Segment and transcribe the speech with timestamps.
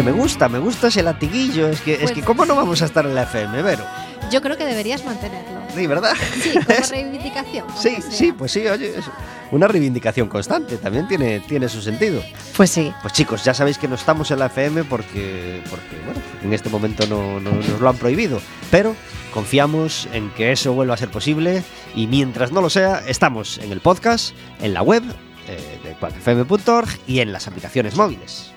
[0.00, 2.86] que me gusta, me gusta ese latiguillo, es que, es que ¿cómo no vamos a
[2.86, 3.84] estar en la FM, Vero?
[4.30, 5.60] Yo creo que deberías mantenerlo.
[5.74, 6.14] Sí, ¿verdad?
[6.42, 7.66] Sí, como reivindicación.
[7.76, 9.04] Sí, sí, pues sí, oye, es
[9.50, 12.22] una reivindicación constante, también tiene, tiene su sentido.
[12.56, 12.94] Pues sí.
[13.02, 16.70] Pues chicos, ya sabéis que no estamos en la FM porque, porque bueno, en este
[16.70, 18.96] momento no, no- nos lo han prohibido, pero
[19.34, 21.62] confiamos en que eso vuelva a ser posible
[21.94, 25.02] y mientras no lo sea, estamos en el podcast, en la web
[25.46, 28.52] eh, de quackfm.org y en las aplicaciones móviles.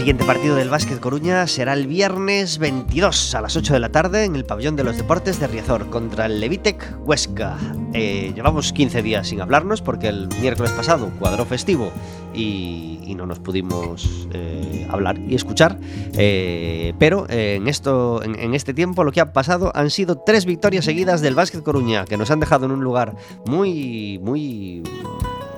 [0.05, 4.25] Siguiente partido del Básquet Coruña será el viernes 22 a las 8 de la tarde
[4.25, 7.57] en el pabellón de los deportes de Riazor contra el Levitec Huesca.
[7.95, 11.91] Eh, llevamos 15 días sin hablarnos porque el miércoles pasado cuadró festivo
[12.35, 15.79] y, no nos pudimos eh, hablar y escuchar.
[16.19, 20.85] Eh, pero en, esto, en este tiempo lo que ha pasado han sido tres victorias
[20.85, 23.15] seguidas del Básquet Coruña que nos han dejado en un lugar
[23.47, 24.83] muy, muy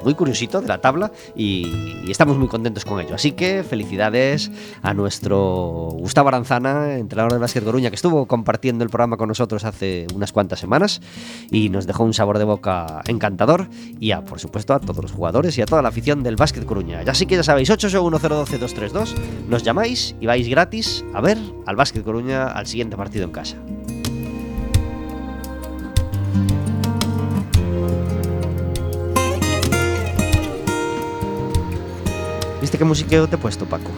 [0.06, 3.16] muy curiosito de la tabla y, estamos muy contentos con ello.
[3.16, 8.90] Así que felicidades a nuestro Gustavo Aranzana, entrenador del Básquet Coruña, que estuvo compartiendo el
[8.90, 11.00] programa con nosotros hace unas cuantas semanas
[11.50, 13.66] y nos dejó un sabor de boca encantador.
[13.98, 16.64] Y a, por supuesto, a todos los jugadores y a toda la afición del Básquet
[16.64, 17.02] Coruña.
[17.02, 19.14] Ya sí que ya sabéis, 8610112
[19.48, 23.56] nos llamáis y vais gratis a ver al Básquet Coruña al siguiente partido en casa.
[32.66, 33.92] ¿Viste qué musiqueo te he puesto, Paco?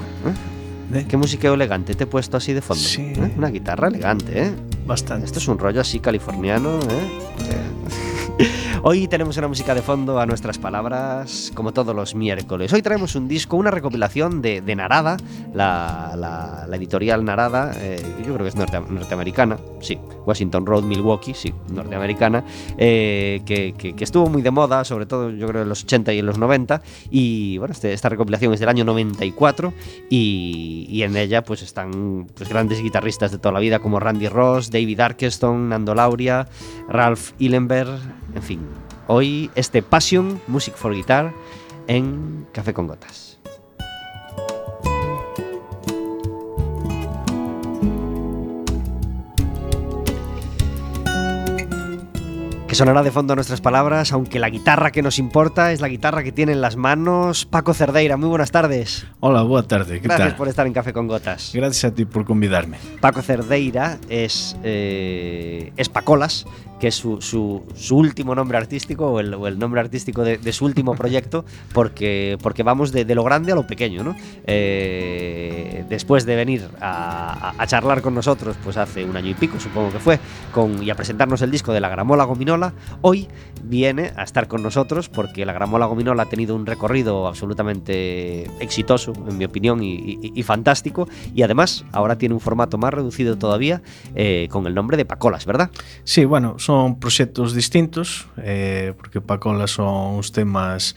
[0.93, 0.99] ¿Eh?
[0.99, 1.07] ¿Eh?
[1.09, 2.83] ¿Qué musiqueo elegante te he puesto así de fondo?
[2.83, 3.15] Sí.
[3.17, 3.33] ¿Eh?
[3.35, 4.53] Una guitarra elegante, ¿eh?
[4.87, 5.25] Bastante.
[5.25, 8.45] Esto es un rollo así californiano, ¿eh?
[8.83, 12.73] Hoy tenemos una música de fondo a nuestras palabras, como todos los miércoles.
[12.73, 15.17] Hoy traemos un disco, una recopilación de, Narada,
[15.53, 22.45] la, editorial Narada, eh, yo creo que es norteamericana, sí, Washington Road, Milwaukee, sí, norteamericana,
[22.77, 26.27] eh, que, estuvo muy de moda, sobre todo yo creo en los 80 y en
[26.27, 26.81] los 90.
[27.11, 29.73] Y bueno, este, esta recopilación es del año 94
[30.09, 34.71] y, en ella pues están pues, grandes guitarristas de toda la vida como Randy Ross,
[34.71, 36.47] David Arkenstone, Nando Lauria,
[36.89, 37.99] Ralph Illenberg,
[38.35, 38.61] en fin.
[39.07, 41.33] Hoy este Passion Music for Guitar
[41.87, 43.39] en Café con Gotas.
[52.69, 56.23] que sonará de fondo nuestras palabras, aunque la guitarra que nos importa es la guitarra
[56.23, 58.19] que tiene en las manos Paco Cerdeira.
[58.19, 59.07] Muy buenas tardes.
[59.21, 60.03] Hola, buenas tardes.
[60.03, 61.53] Gracias por estar en Café con Gotas.
[61.55, 62.77] Gracias a ti por convidarme.
[63.01, 66.45] Paco Cerdeira es, eh, es Pacolas,
[66.79, 71.45] que es su, su, último nombre artístico o el, nombre artístico de, su último proyecto,
[71.73, 74.05] porque, porque vamos de, lo grande a lo pequeño.
[74.05, 74.17] ¿no?
[74.47, 79.93] Eh, después de venir a, charlar con nosotros, pues hace un año y pico, supongo
[79.93, 80.19] que fue,
[80.53, 82.73] con, y a presentarnos el disco de la Gramola Gominola,
[83.03, 83.29] hoy
[83.63, 89.13] viene a estar con nosotros porque la Gramola Gominola ha tenido un recorrido absolutamente exitoso,
[89.29, 93.83] en mi opinión, y, fantástico, y además ahora tiene un formato más reducido todavía
[94.15, 95.71] eh, con el nombre de Pacolas, ¿verdad?
[96.05, 100.93] Sí, bueno, son proxectos distintos, eh, porque Pacola son uns temas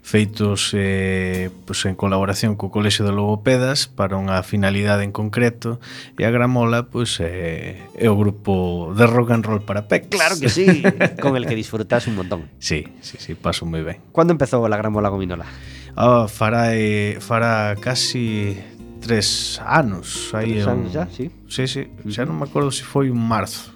[0.00, 5.82] feitos eh, pues en colaboración co Colexio de Logopedas para unha finalidade en concreto
[6.14, 10.14] e a Gramola pues, eh, é o grupo de rock and roll para pecs.
[10.14, 10.86] Claro que sí,
[11.18, 12.46] con el que disfrutas un montón.
[12.62, 13.98] Sí, sí, sí, paso moi ben.
[14.14, 15.50] Cando empezou a Gramola Gominola?
[15.98, 18.54] Ah, fará, eh, fará casi
[19.02, 20.30] tres anos.
[20.30, 20.94] Tres aí anos un...
[20.94, 21.34] xa, sí.
[21.50, 21.82] Sí, sí,
[22.14, 23.74] xa non me acordo se si foi un marzo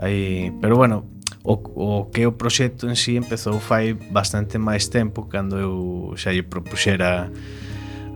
[0.00, 1.04] Aí, pero bueno,
[1.42, 6.12] o, o que o proxecto en si sí empezou fai bastante máis tempo cando eu
[6.16, 7.28] xa lle propuxera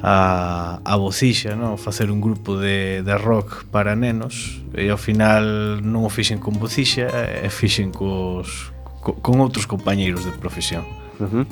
[0.04, 1.76] a, a vocixa, no?
[1.76, 6.60] facer un grupo de, de rock para nenos e ao final non o fixen con
[6.60, 7.08] vocixa
[7.40, 10.84] e fixen cos, co, con outros compañeiros de profesión.
[11.20, 11.44] Uh -huh.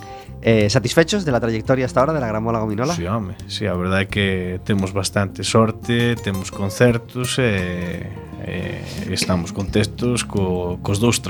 [0.45, 2.95] Eh, satisfechos de la trayectoria hasta ahora de la Gramola Gominola?
[2.95, 9.07] Sí, home, sí, a verdade é que temos bastante sorte, temos concertos e, eh, e
[9.07, 11.23] eh, estamos contestos co, cos dous,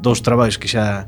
[0.00, 1.04] dous traballos que xa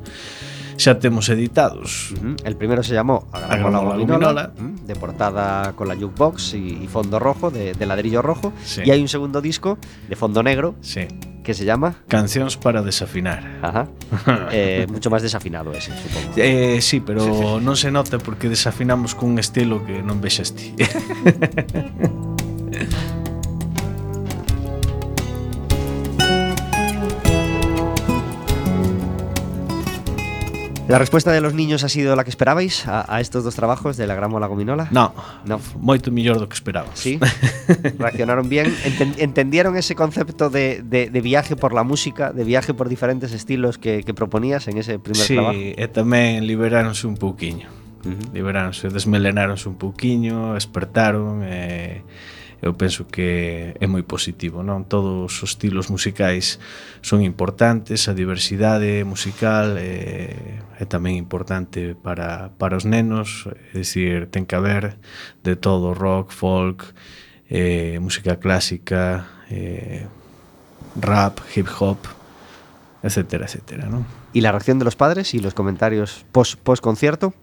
[0.83, 2.13] xa temos editados.
[2.13, 2.37] Uh -huh.
[2.45, 4.87] El primero se llamó A Gramola, Gominola, Gominola.
[4.87, 8.53] de portada con la jukebox y, y fondo rojo, de, de ladrillo rojo.
[8.65, 8.83] Sí.
[8.85, 10.75] Y hay un segundo disco de fondo negro.
[10.81, 11.07] Sí
[11.43, 13.59] que se llama Cancións para desafinar.
[13.63, 13.89] Ajá.
[14.53, 16.39] eh, mucho máis desafinado ese, supongo.
[16.39, 17.59] Eh, sí, pero sí, sí.
[17.59, 20.55] non se nota porque desafinamos cun estilo que non vexas
[30.93, 33.97] ¿La respuesta de los niños ha sido la que esperabais a, a estos dos trabajos
[33.97, 34.89] de la gramo la gominola?
[34.91, 35.15] No,
[35.47, 35.59] no.
[35.81, 37.01] moito mellor do que esperabas.
[37.01, 37.17] Sí,
[37.97, 42.77] reaccionaron bien, Enten, entendieron ese concepto de, de, de viaje por la música, de viaje
[42.77, 45.57] por diferentes estilos que, que proponías en ese primer sí, trabajo.
[45.57, 47.73] Sí, e tamén liberáronse un pouquiño.
[48.05, 48.37] Uh -huh.
[48.37, 52.05] Liberáronse, desmelenáronse un pouquiño, despertaron, eh,
[52.63, 54.87] eu penso que é moi positivo, non?
[54.87, 56.63] Todos os estilos musicais
[57.03, 64.31] son importantes, a diversidade musical é, é tamén importante para, para os nenos, é dicir,
[64.31, 64.95] ten que haber
[65.43, 66.95] de todo, rock, folk,
[67.51, 70.07] eh, música clásica, eh,
[70.95, 71.99] rap, hip hop,
[73.03, 74.07] etcétera, etcétera, ¿no?
[74.33, 77.35] ¿Y la reacción de los padres y los comentarios post, post concierto?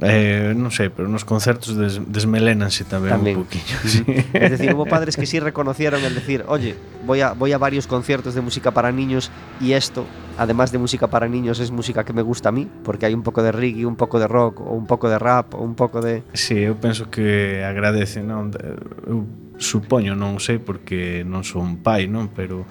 [0.00, 3.36] Eh, non sei, pero nos concertos des, desmelénanse tamén, tamén.
[3.36, 3.76] un poquinho.
[3.84, 4.00] Sí.
[4.32, 6.72] Es decir, hubo padres que sí reconocieron el decir, oye,
[7.04, 9.28] voy a, voy a varios conciertos de música para niños
[9.60, 10.08] y esto,
[10.40, 13.20] además de música para niños, es música que me gusta a mí, porque hay un
[13.20, 16.00] pouco de reggae, un pouco de rock, ou un pouco de rap, ou un pouco
[16.00, 16.24] de...
[16.32, 18.56] Sí, eu penso que agradece, non?
[19.04, 19.28] Eu
[19.60, 22.32] supoño, non sei, porque non son pai, non?
[22.32, 22.64] Pero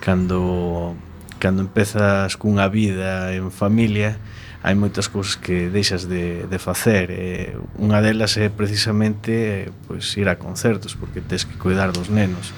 [0.00, 0.96] cando,
[1.36, 4.16] cando empezas cunha vida en familia
[4.62, 10.30] hai moitas cousas que deixas de, de facer e unha delas é precisamente pois, ir
[10.30, 12.54] a concertos porque tens que cuidar dos nenos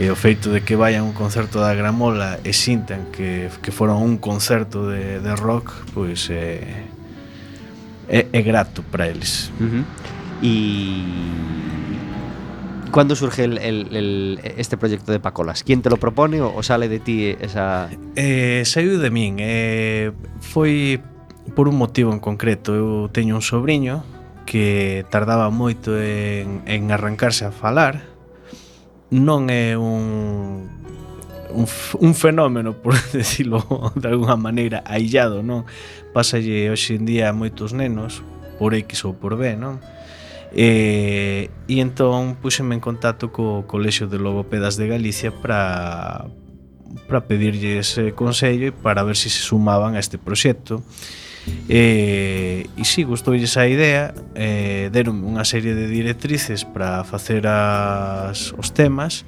[0.00, 3.70] e o feito de que vayan a un concerto da Gramola e sintan que, que
[3.70, 6.88] foron un concerto de, de rock pois é,
[8.08, 9.84] é, é grato para eles uh -huh.
[10.40, 10.54] e
[12.94, 15.64] ¿Cuándo surge el, el, el, este proyecto de Pacolas?
[15.64, 17.90] ¿Quién te lo propone o, o sale de ti esa...?
[18.14, 19.42] Eh, saiu de min.
[19.42, 21.02] Eh, foi
[21.54, 22.74] por un motivo en concreto.
[22.74, 24.02] Eu teño un sobrinho
[24.44, 28.02] que tardaba moito en, en arrancarse a falar.
[29.14, 30.66] Non é un,
[31.54, 31.66] un,
[32.00, 33.62] un fenómeno, por decirlo
[33.94, 35.64] de alguna maneira, aillado, non?
[36.12, 38.26] Pásalle hoxe en día a moitos nenos,
[38.58, 39.78] por X ou por B, non?
[40.54, 46.30] E, e entón puxeme en contacto co Colexio de Logopedas de Galicia para
[47.08, 50.82] para pedirlle ese consello e para ver se si se sumaban a este proxecto.
[51.68, 58.52] E, e si, sí, esa idea eh, Deron unha serie de directrices para facer as,
[58.56, 59.24] os temas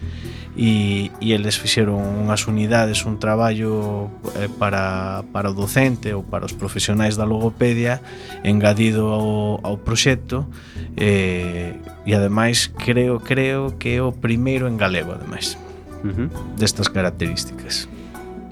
[0.57, 4.09] e, e eles fixeron unhas unidades, un traballo
[4.41, 8.01] eh, para, para o docente ou para os profesionais da logopedia
[8.45, 10.49] engadido ao, ao proxecto
[10.97, 11.77] eh,
[12.09, 15.61] e ademais creo creo que é o primeiro en galego ademais
[16.05, 16.29] uh -huh.
[16.57, 17.89] destas características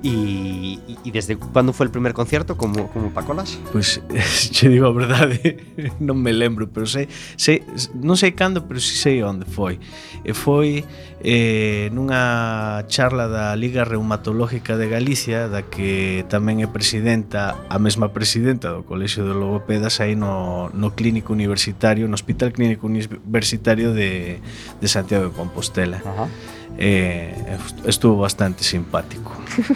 [0.04, 3.56] E, e desde cando foi o primer concierto como, como Pacolas?
[3.73, 5.64] Pois, pues, che digo a verdade,
[5.96, 7.08] non me lembro, pero sei,
[7.40, 7.64] sei
[7.96, 9.80] non sei cando, pero si sei onde foi.
[10.20, 10.84] E foi
[11.25, 18.12] eh, nunha charla da Liga Reumatológica de Galicia, da que tamén é presidenta, a mesma
[18.12, 24.37] presidenta do Colexio de Logopedas aí no, no Clínico Universitario, no Hospital Clínico Universitario de,
[24.76, 26.04] de Santiago de Compostela.
[26.04, 26.28] Ajá.
[26.28, 29.33] Uh -huh eh, estuvo bastante simpático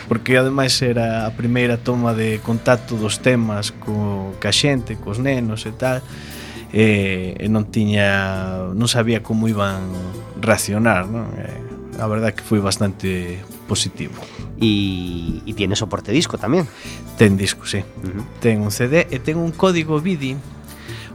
[0.09, 5.67] porque ademais era a primeira toma de contacto dos temas co, ca xente, cos nenos
[5.67, 6.02] e tal
[6.75, 9.88] e, e non tiña non sabía como iban
[10.43, 11.31] reaccionar non?
[11.38, 11.49] E,
[11.99, 14.14] a verdad que foi bastante positivo
[14.59, 16.67] E, e tiene soporte disco tamén
[17.14, 18.23] Ten disco, sí uh -huh.
[18.43, 20.58] Ten un CD e ten un código BIDI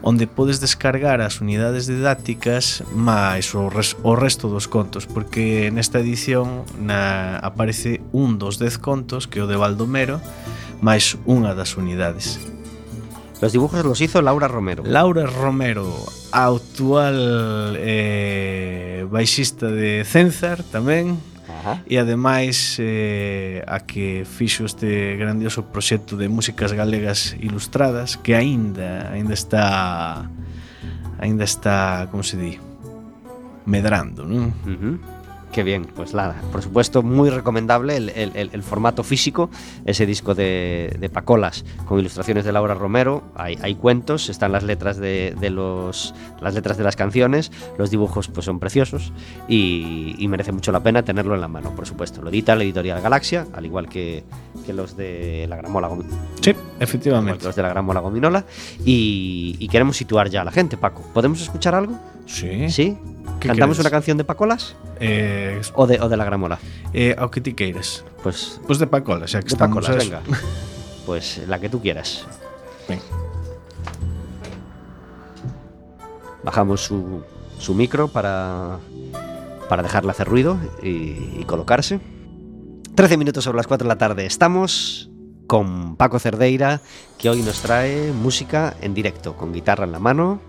[0.03, 6.03] onde podes descargar as unidades didácticas máis o, res, o resto dos contos, porque nesta
[6.03, 10.19] edición na, aparece un dos dez contos, que é o de Baldomero,
[10.83, 12.37] máis unha das unidades.
[13.39, 14.83] Los dibujos los hizo Laura Romero.
[14.85, 15.87] Laura Romero,
[16.31, 21.15] actual eh, baixista de Cenzar tamén,
[21.63, 21.79] Ajá.
[21.87, 29.07] e ademais eh, a que fixo este grandioso proxecto de músicas galegas ilustradas que aínda
[29.15, 30.27] aínda está
[31.23, 32.59] aínda está, como se di,
[33.65, 34.51] medrando, non?
[34.67, 34.95] Uh -huh.
[35.53, 39.51] Qué bien, pues nada, por supuesto, muy recomendable el, el, el formato físico,
[39.85, 43.21] ese disco de, de, Pacolas con ilustraciones de Laura Romero.
[43.35, 47.91] Hay, hay cuentos, están las letras de, de, los, las letras de las canciones, los
[47.91, 49.13] dibujos pues son preciosos
[49.47, 52.23] y, y, merece mucho la pena tenerlo en la mano, por supuesto.
[52.23, 54.23] Lo edita la editorial Galaxia, al igual que,
[54.65, 56.17] que los de la Gramola Gominola.
[56.41, 57.45] Sí, efectivamente.
[57.45, 58.43] Los de la Gramola Gominola.
[58.83, 61.03] Y, y queremos situar ya a la gente, Paco.
[61.13, 61.95] ¿Podemos escuchar algo?
[62.25, 62.71] Sí.
[62.71, 62.97] ¿Sí?
[63.39, 64.75] ¿Cantamos una canción de Pacolas?
[64.99, 66.59] Eh, o, de, o de la Gramola?
[66.93, 68.03] Eh, o que ti queires.
[68.21, 70.21] Pues, pues de Pacolas, xa que de estamos Pacolas, venga.
[71.05, 72.25] pues la que tú quieras.
[76.43, 77.23] Bajamos su,
[77.57, 78.79] su micro para,
[79.69, 81.99] para dejarla hacer ruido y, y colocarse.
[82.95, 84.25] 13 minutos sobre las 4 de la tarde.
[84.25, 85.09] Estamos
[85.47, 86.81] con Paco Cerdeira,
[87.17, 90.41] que hoy nos trae música en directo, con guitarra en la mano,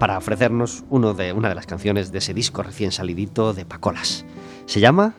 [0.00, 4.24] para ofrecernos uno de, una de las canciones de ese disco recién salidito de Pacolas.
[4.64, 5.14] ¿Se llama?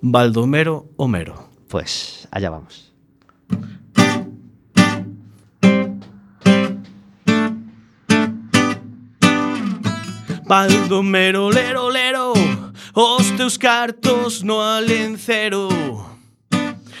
[0.00, 1.50] Baldomero Homero.
[1.68, 2.94] Pues allá vamos.
[10.46, 12.32] Baldomero, lero, lero,
[12.94, 15.68] os teus cartos no alencero.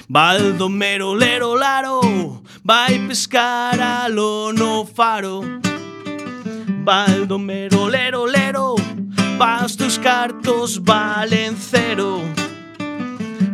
[0.08, 5.71] Baldomero, lero, laro, vai pescar alo no faro.
[6.84, 8.74] Baldomero, lero, lero
[9.38, 12.20] Vas tus cartos valen cero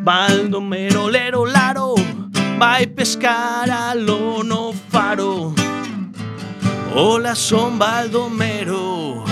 [0.03, 1.95] Baldomero, lero, laro
[2.59, 5.55] Vai pescar a lono faro.
[6.93, 9.25] Ola son Baldomero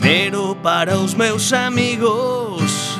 [0.00, 2.98] Mero para os meus amigos.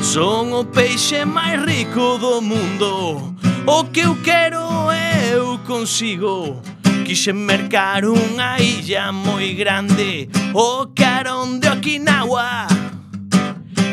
[0.00, 3.34] Son o peixe máis rico do mundo.
[3.66, 6.62] O que eu quero eu consigo.
[7.06, 12.66] Quixen mercar unha illa moi grande O carón de Okinawa.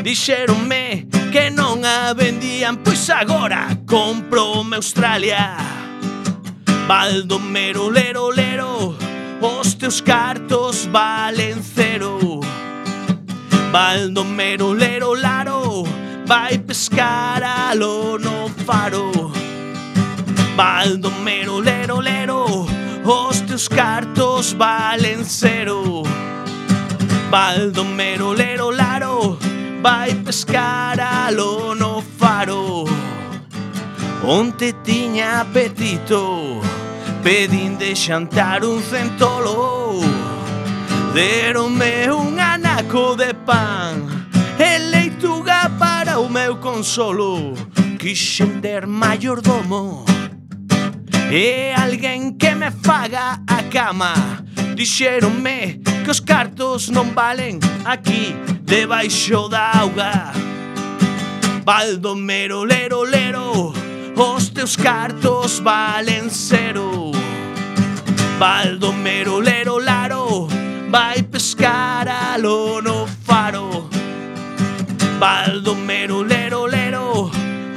[0.02, 5.62] Dixeronme que non a vendían Pois agora compro me Australia.
[6.90, 8.98] Baldomero, lero, lero
[9.38, 12.42] Os teus cartos valen cero.
[13.70, 15.86] Baldomero, lero, laro
[16.26, 19.30] Vai pescar a lono faro.
[20.58, 26.04] Baldomero, lero, lero Os teus cartos valen cero.
[27.30, 29.38] Baldomero, lero, laro.
[29.82, 32.86] Vai pescar alo no faro.
[34.24, 36.62] Onte tiña apetito.
[37.22, 40.00] Pedín de xantar un centolo.
[41.14, 44.08] Derome un anaco de pan.
[44.58, 47.54] E leituga para o meu consolo.
[48.00, 50.06] Quixen ter mayordomo
[51.36, 54.14] E alguén que me faga a cama.
[54.76, 57.58] Dixeronme que os cartos non valen.
[57.90, 60.30] Aquí debaixo da auga.
[61.66, 63.74] Baldomero, lero, lero.
[64.14, 67.10] Os teus cartos valen cero.
[68.38, 70.46] Baldomero, lero, laro.
[70.94, 73.90] Vai pescar a lono faro
[75.18, 77.32] Baldomero, lero, lero.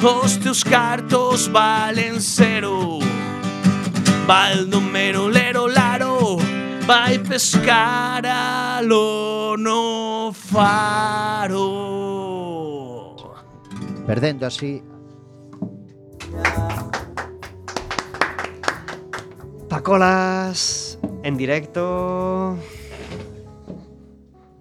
[0.05, 3.06] Os teus cartos valen cero.
[4.27, 6.37] Baldomero, lero, laro
[6.87, 11.67] Vai pescar alo no faro
[14.07, 14.83] Perdendo así
[19.69, 22.57] Pacolas en directo.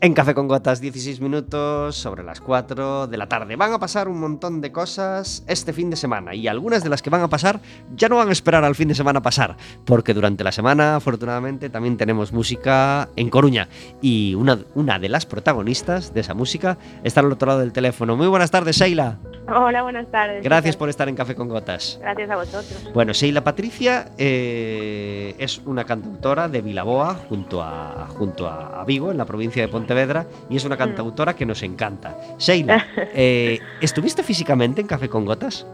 [0.06, 3.56] En Café con Gotas, 16 minutos sobre las 4 de la tarde.
[3.56, 7.02] Van a pasar un montón de cosas este fin de semana y algunas de las
[7.02, 7.60] que van a pasar
[7.96, 11.72] ya no van a esperar al fin de semana pasar, porque durante la semana, afortunadamente,
[11.72, 13.68] también tenemos música en Coruña
[14.00, 18.16] y una, una de las protagonistas de esa música está al otro lado del teléfono.
[18.16, 19.18] Muy buenas tardes, Sheila.
[19.48, 20.44] Hola, buenas tardes.
[20.44, 22.00] Gracias por estar en Café con Gotas.
[22.02, 22.90] Gracias a vosotros.
[22.94, 29.18] Bueno, Sheila Patricia eh, es una cantautora de Vilaboa junto a, junto a Vigo, en
[29.18, 32.18] la provincia de Pontevedra, y es una cantautora que nos encanta.
[32.40, 35.68] Sheila, eh, ¿estuviste físicamente en Café con Gotas?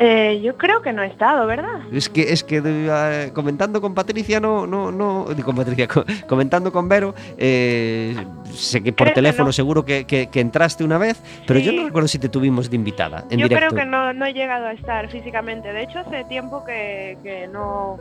[0.00, 1.80] Eh, yo creo que no he estado, ¿verdad?
[1.92, 6.70] Es que, es que eh, comentando con Patricia, no, no, no, con Patricia, co- comentando
[6.70, 8.14] con Vero, eh,
[8.54, 9.52] sé que por Creo que teléfono no.
[9.52, 11.76] seguro que, que- que entraste una vez, pero yo Sí.
[11.78, 13.74] no recuerdo si te tuvimos de invitada en yo directo.
[13.74, 15.72] creo que no, no he llegado a estar físicamente.
[15.72, 17.98] De hecho, hace tiempo que, que no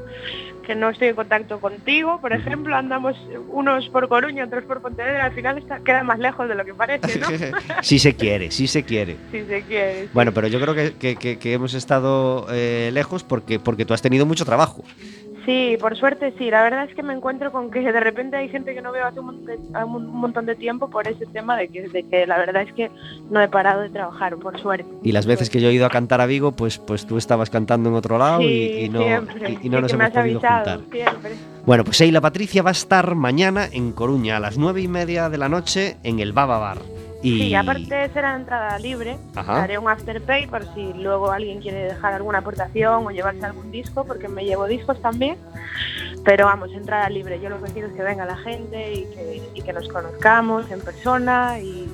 [0.68, 2.20] que no estoy en contacto contigo.
[2.20, 3.16] Por ejemplo, andamos
[3.48, 5.24] unos por Coruña, otros por Pontevedra.
[5.24, 7.28] Al final está, queda más lejos de lo que parece, ¿no?
[7.82, 9.16] sí se quiere, sí se quiere.
[9.32, 10.02] si se quiere.
[10.04, 10.10] sí.
[10.14, 11.87] Bueno, pero yo creo que, que- que- que hemos estado
[12.52, 14.84] eh, lejos porque, porque tú has tenido mucho trabajo.
[15.45, 16.52] Sí, por suerte sí.
[16.52, 19.06] La verdad es que me encuentro con que de repente hay gente que no veo
[19.06, 22.28] hace un, mon- de- un montón de tiempo por ese tema de que, de que
[22.28, 22.91] la verdad es que
[23.32, 24.86] no he parado de trabajar, por suerte.
[25.04, 27.50] Y las veces que yo he ido a cantar a Vigo, pues, pues tú estabas
[27.50, 29.52] cantando en otro lado y- Sí, y, no, siempre.
[29.62, 30.91] y, y no nos hemos podido avisado, juntar.
[30.91, 31.32] siempre.
[31.65, 35.30] Bueno, pues Sheila Patricia va a estar mañana en Coruña a las nueve y media
[35.30, 36.80] de la noche en el Baba Bar.
[37.22, 37.40] Y...
[37.40, 39.18] Sí, aparte será entrada libre.
[39.36, 39.64] Ajá.
[39.64, 44.06] Haré un afterpay por si luego alguien quiere dejar alguna aportación o llevarse algún disco,
[44.06, 45.38] porque me llevo discos también.
[46.24, 47.40] Pero vamos, entrada libre.
[47.42, 50.70] Yo lo que quiero es que venga la gente y que, y que nos conozcamos
[50.70, 51.88] en persona y,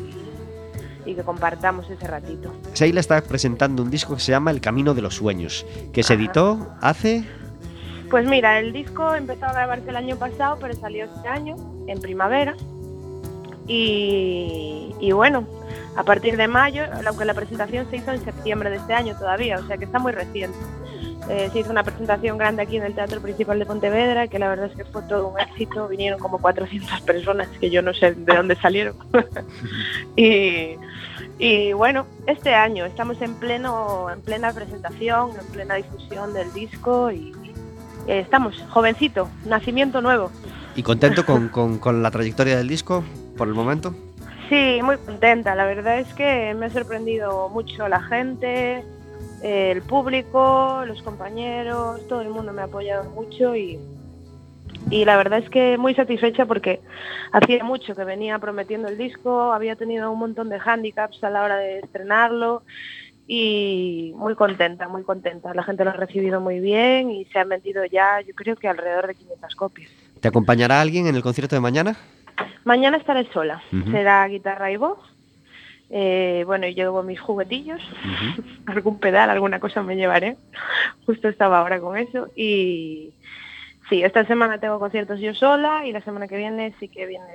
[1.05, 2.53] y que compartamos ese ratito.
[2.73, 6.13] Sheila está presentando un disco que se llama El Camino de los Sueños, que se
[6.13, 6.21] Ajá.
[6.21, 7.23] editó hace...
[8.09, 11.55] Pues mira, el disco empezó a grabarse el año pasado, pero salió este año,
[11.87, 12.55] en primavera.
[13.67, 15.47] Y, bueno,
[15.95, 19.59] a partir de mayo, aunque la presentación se hizo en septiembre de este año todavía,
[19.59, 20.57] o sea que está muy reciente.
[21.29, 24.49] Eh, se hizo una presentación grande aquí en el Teatro Principal de Pontevedra, que la
[24.49, 25.87] verdad es que fue todo un éxito.
[25.87, 28.95] Vinieron como 400 personas, que yo no sé de dónde salieron.
[30.17, 37.09] y, bueno, este año estamos en pleno, en plena presentación, en plena difusión del disco
[37.11, 37.31] y,
[38.07, 40.29] estamos, jovencito, nacimiento nuevo.
[40.75, 43.03] ¿Y contento con, con- con la trayectoria del disco
[43.37, 43.93] por el momento?
[44.49, 45.55] Sí, muy contenta.
[45.55, 48.83] La verdad es que me ha sorprendido mucho la gente,
[49.41, 53.79] eh, el público, los compañeros, todo el mundo me ha apoyado mucho y,
[54.89, 56.81] y la verdad es que muy satisfecha porque
[57.31, 61.43] hacía mucho que venía prometiendo el disco, había tenido un montón de handicaps a la
[61.43, 62.63] hora de estrenarlo
[63.27, 65.53] y muy contenta, muy contenta.
[65.53, 68.67] La gente lo ha recibido muy bien y se han vendido ya, yo creo que
[68.67, 69.91] alrededor de 500 copias.
[70.19, 71.97] ¿Te acompañará alguien en el concierto de mañana?
[72.63, 73.61] Mañana estaré sola.
[73.91, 74.99] Será guitarra y voz.
[75.89, 77.81] Eh, bueno, y llevo mis juguetillos.
[78.65, 80.37] Algún pedal, alguna cosa me llevaré.
[81.05, 82.29] Justo estaba ahora con eso.
[82.35, 83.13] Y
[83.89, 87.25] sí, esta semana tengo conciertos yo sola y la semana que viene sí que viene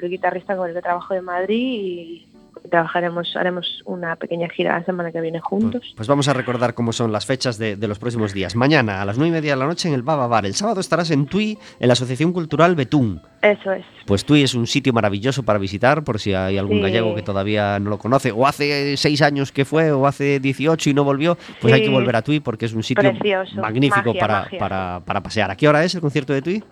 [0.00, 2.35] el guitarrista con el que trabajo de Madrid y
[2.70, 5.82] trabajaremos, haremos una pequeña gira la semana que viene juntos.
[5.96, 8.56] Pues vamos a recordar cómo son las fechas de, de los próximos días.
[8.56, 10.46] Mañana a las nueve y media de la noche en el Baba Bar.
[10.46, 13.20] El sábado estarás en Tui, en la Asociación Cultural Betún.
[13.42, 13.84] Eso es.
[14.06, 16.82] Pues Tui es un sitio maravilloso para visitar, por si hay algún Sí.
[16.82, 20.90] gallego que todavía no lo conoce, o hace seis años que fue, o hace 18
[20.90, 23.60] y no volvió, pues hay que volver a Tui porque es un sitio Precioso.
[23.60, 24.58] magnífico Magia, para, magia.
[24.58, 25.50] Para, para pasear.
[25.50, 26.64] ¿A qué hora es el concierto de Tui?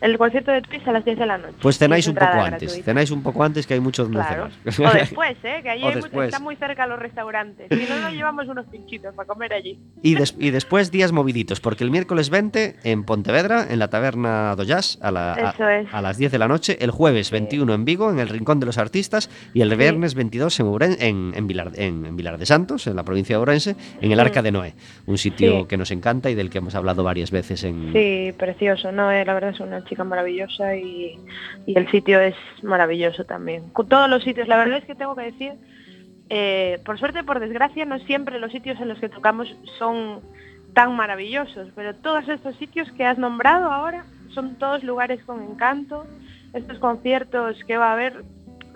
[0.00, 1.54] El concierto de Twist a las 10 de la noche.
[1.60, 2.60] Pues cenáis un poco antes.
[2.62, 2.84] gratuita.
[2.84, 4.48] Cenáis un poco antes que hay muchos donde Claro.
[4.70, 4.94] cenar.
[4.94, 5.60] O después, ¿eh?
[5.62, 5.84] Que allí
[6.24, 7.66] están muy cerca los restaurantes.
[7.70, 9.78] Si no, nos llevamos unos pinchitos para comer allí.
[10.02, 14.54] Y, des- y después días moviditos, porque el miércoles 20 en Pontevedra, en la taberna
[14.56, 16.76] do Jazz, a, la- a- a las 10 de la noche.
[16.80, 19.30] El jueves 21 en Vigo, en el Rincón de los Artistas.
[19.54, 22.94] Y el viernes 22 en, Ouren- en, en Vilar, en- en Vilar de Santos, en
[22.96, 24.74] la provincia de Ourense, en el Arca de Noé.
[25.06, 25.66] Un sitio Sí.
[25.68, 27.92] que nos encanta y del que hemos hablado varias veces en...
[27.92, 29.10] Sí, precioso, ¿no?
[29.10, 31.18] Eh, la verdad es una chica maravillosa y,
[31.66, 33.70] el sitio es maravilloso también.
[33.88, 35.52] Todos los sitios, la verdad es que tengo que decir,
[36.30, 40.20] eh, por suerte, por desgracia, no siempre los sitios en los que tocamos son
[40.74, 46.06] tan maravillosos, pero todos estos sitios que has nombrado ahora son todos lugares con encanto.
[46.52, 48.24] Estos conciertos que va a haber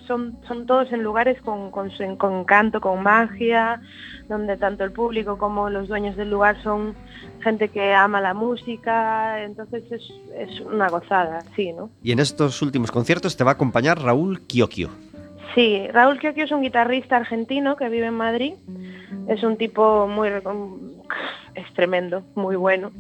[0.06, 3.80] son, son todos en lugares con, con, su- con encanto, con magia,
[4.28, 6.94] donde tanto el público como los dueños del lugar son
[7.40, 10.02] gente que ama la música, entonces es,
[10.36, 11.90] es una gozada, sí, ¿no?
[12.02, 14.90] Y en estos últimos conciertos te va a acompañar Raúl Kiokio.
[15.54, 18.54] Sí, Raúl Kiokio es un guitarrista argentino que vive en Madrid.
[19.28, 20.28] Es un tipo muy...
[21.54, 22.90] es tremendo, muy bueno.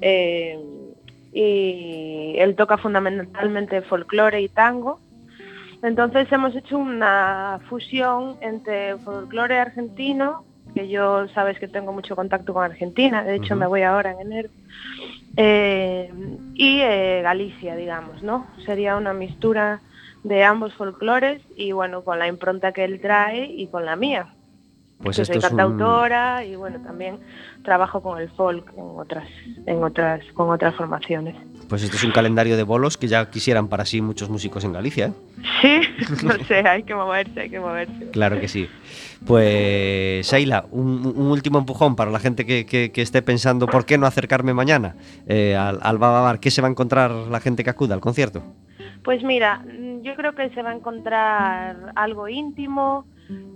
[0.00, 0.58] Eh,
[1.32, 5.00] y él toca fundamentalmente folclore y tango.
[5.82, 12.52] Entonces hemos hecho una fusión entre folclore argentino, que yo sabes que tengo mucho contacto
[12.52, 14.50] con Argentina, de hecho me voy ahora en enero,
[15.36, 16.10] eh,
[16.54, 18.46] y eh, Galicia, digamos, ¿no?
[18.66, 19.80] Sería una mistura
[20.22, 24.26] de ambos folclores y bueno, con la impronta que él trae y con la mía,
[25.02, 27.18] Pues que soy un- cantautora y bueno, también
[27.64, 29.26] trabajo con el folk en otras,
[29.66, 31.34] en otras, con otras formaciones.
[31.70, 34.72] Pues esto es un calendario de bolos que ya quisieran para sí muchos músicos en
[34.72, 35.12] Galicia, ¿eh?
[35.62, 35.80] Sí,
[36.26, 38.10] no sé, hay que moverse, hay que moverse.
[38.12, 38.66] Claro que sí.
[39.26, 43.86] Pues, Sheila, un, un último empujón para la gente que, que- que esté pensando por
[43.86, 46.40] qué no acercarme mañana eh, al, al Baba Bar.
[46.40, 48.42] ¿Qué se va a encontrar la gente que acuda al concierto?
[49.04, 53.06] Pues mira, mm, yo creo que se va a encontrar algo íntimo,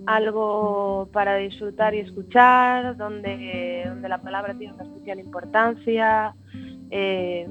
[0.07, 6.33] algo para disfrutar y escuchar, donde, donde la palabra tiene una especial importancia.
[6.91, 7.47] eh,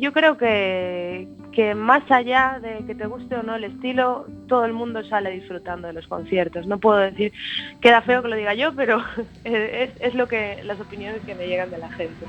[0.00, 4.64] yo creo que, que más allá de que te guste o no el estilo, todo
[4.64, 6.66] el mundo sale disfrutando de los conciertos.
[6.66, 7.32] No puedo decir,
[7.80, 9.02] queda feo que lo diga yo, pero
[9.44, 12.26] es, es lo que las opiniones que me llegan de la gente.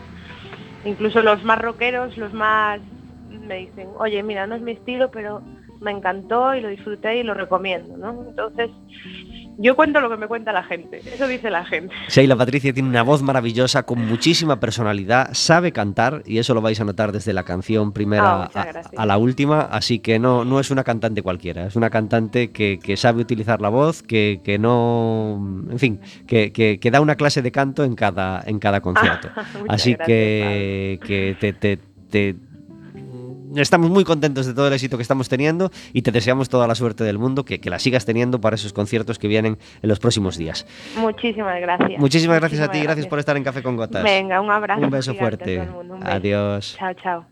[0.86, 2.82] Incluso los más rockeros, los más
[3.30, 5.42] me dicen, oye, mira, no es mi estilo, pero
[5.80, 8.26] me encantó y lo disfruté y lo recomiendo, ¿no?
[8.30, 8.70] Entonces,
[9.58, 11.94] yo cuento lo que me cuenta la gente, eso dice la gente.
[12.10, 16.80] Sheila Patricia tiene una voz maravillosa, con muchísima personalidad, sabe cantar y eso lo vais
[16.80, 20.72] a notar desde la canción primera Ah, a, la última, así que no, no es
[20.72, 25.66] una cantante cualquiera, es una cantante que, que sabe utilizar la voz, que, que no,
[25.70, 29.30] en fin, que, que- da una clase de canto en cada, en cada concierto.
[29.68, 32.36] Así gracias, que, que te, te- te-
[33.62, 36.76] estamos muy contentos de todo el éxito que estamos teniendo y te deseamos toda la
[36.76, 40.00] suerte del mundo, que, que la sigas teniendo para esos conciertos que vienen en los
[40.00, 40.66] próximos días.
[40.98, 42.00] Muchísimas gracias.
[42.00, 44.04] Muchísimas gracias a ti, Muchísimas gracias por estar en Café con Gotas.
[44.04, 44.82] Venga, un abrazo.
[44.82, 45.60] Un beso fuerte.
[45.60, 46.06] un.
[46.06, 46.76] Adiós.
[46.78, 47.26] Chao, chao.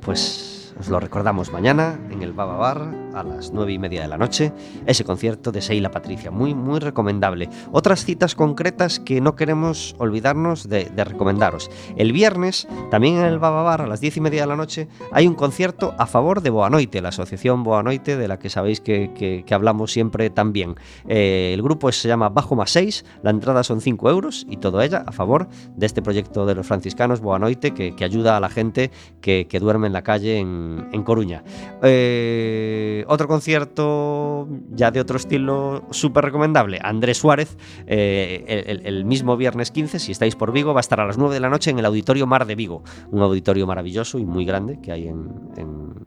[0.00, 4.08] Pues os lo recordamos mañana en el Baba Bar a las nueve y media de
[4.08, 4.52] la noche,
[4.84, 7.48] ese concierto de Seila Patricia, muy muy recomendable.
[7.72, 11.70] Otras citas concretas que no queremos olvidarnos de, de recomendaros.
[11.96, 14.88] El viernes, también en el Baba Bar a las diez y media de la noche,
[15.12, 19.12] hay un concierto a favor de Boanoite, la asociación Boanoite de la que sabéis que,
[19.14, 20.74] que- que hablamos siempre también.
[21.08, 24.82] Eh, el grupo se llama Bajo más 6, la entrada son 5 euros y todo
[24.82, 28.50] ella a favor de este proyecto de los franciscanos Boanoite que, que ayuda a la
[28.50, 28.90] gente
[29.22, 31.42] que, que duerme en la calle en, en Coruña.
[31.82, 39.70] Eh, otro concierto ya de otro estilo súper recomendable, Andrés Suárez, eh, el, mismo viernes
[39.70, 41.78] 15, si estáis por Vigo, va a estar a las 9 de la noche en
[41.78, 45.26] el Auditorio Mar de Vigo, un auditorio maravilloso y muy grande que hay en,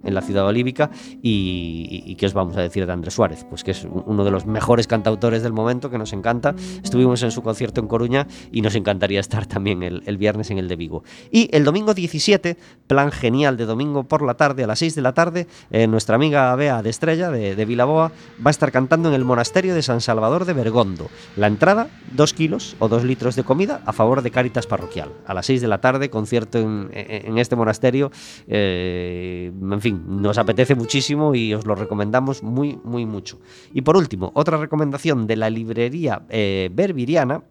[0.04, 0.90] la ciudad olívica.
[1.22, 3.46] Y, y- qué os vamos a decir de Andrés Suárez?
[3.48, 6.56] Pues que es uno de los mejores cantautores del momento, que nos encanta.
[6.84, 10.68] Estuvimos en su concierto en Coruña y nos encantaría estar también el viernes en el
[10.68, 11.04] de Vigo.
[11.32, 15.02] Y el domingo 17, plan genial de domingo por la tarde, a las 6 de
[15.02, 18.12] la tarde, eh, nuestra amiga Bea de Estrella, de, Vilaboa,
[18.46, 21.10] va a estar cantando en el monasterio de San Salvador de Bergondo.
[21.36, 25.10] La entrada, 2 kilos o 2 litros de comida a favor de Cáritas Parroquial.
[25.28, 28.12] A las 6 de la tarde, concierto en- en este monasterio.
[28.48, 33.40] eh, en fin, nos apetece muchísimo y os lo recomendamos muy, muy mucho.
[33.74, 37.44] Y por último, otra recomendación de la librería eh, Berbiriana,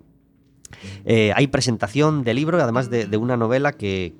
[1.04, 4.12] eh, hay presentación de libro, además de, de una novela que,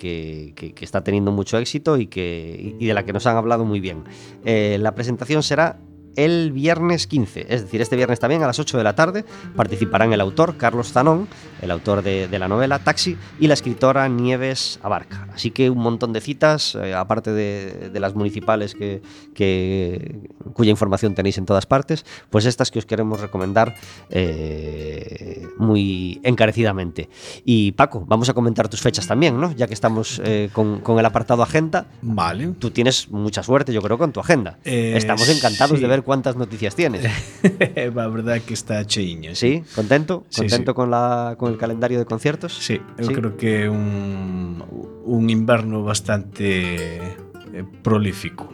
[0.81, 4.05] está teniendo mucho éxito y, que, de la que nos han hablado muy bien.
[4.45, 5.79] Eh, la presentación será
[6.25, 9.25] el viernes 15, es decir, este viernes también a las 8 de la tarde
[9.57, 11.29] participarán el autor Carlos Zanón,
[11.63, 15.29] el autor de, de la novela Taxi, y la escritora Nieves Abarca.
[15.35, 19.01] Así que un montón de citas, eh, aparte de, de las municipales que,
[19.35, 23.75] que- cuya información tenéis en todas partes, pues estas que os queremos recomendar
[24.11, 27.09] eh, muy encarecidamente.
[27.45, 29.53] Y Paco, vamos a comentar tus fechas también, ¿no?
[29.53, 31.87] Ya que estamos eh, con, con el apartado agenda.
[32.03, 32.49] Vale.
[32.59, 34.59] Tú tienes mucha suerte, yo creo, con tu agenda.
[34.65, 35.83] Estamos encantados sí.
[35.83, 37.05] de ver cuántas noticias tienes.
[37.77, 39.35] a verdad que está cheiña.
[39.35, 39.63] ¿Sí?
[39.75, 40.25] ¿Contento?
[40.31, 40.75] Sí, ¿Contento sí.
[40.75, 42.55] Con, la, con el calendario de conciertos?
[42.55, 43.13] Sí, Sí.
[43.13, 44.65] creo que un,
[45.05, 48.49] un inverno bastante eh, prolífico.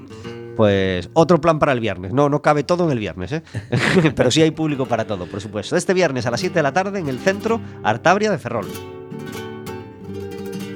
[0.56, 2.12] Pues otro plan para el viernes.
[2.12, 3.42] No, no cabe todo en el viernes, ¿eh?
[4.16, 5.76] Pero sí hay público para todo, por supuesto.
[5.76, 8.66] Este viernes a las 7 de la tarde en el centro Artabria de Ferrol.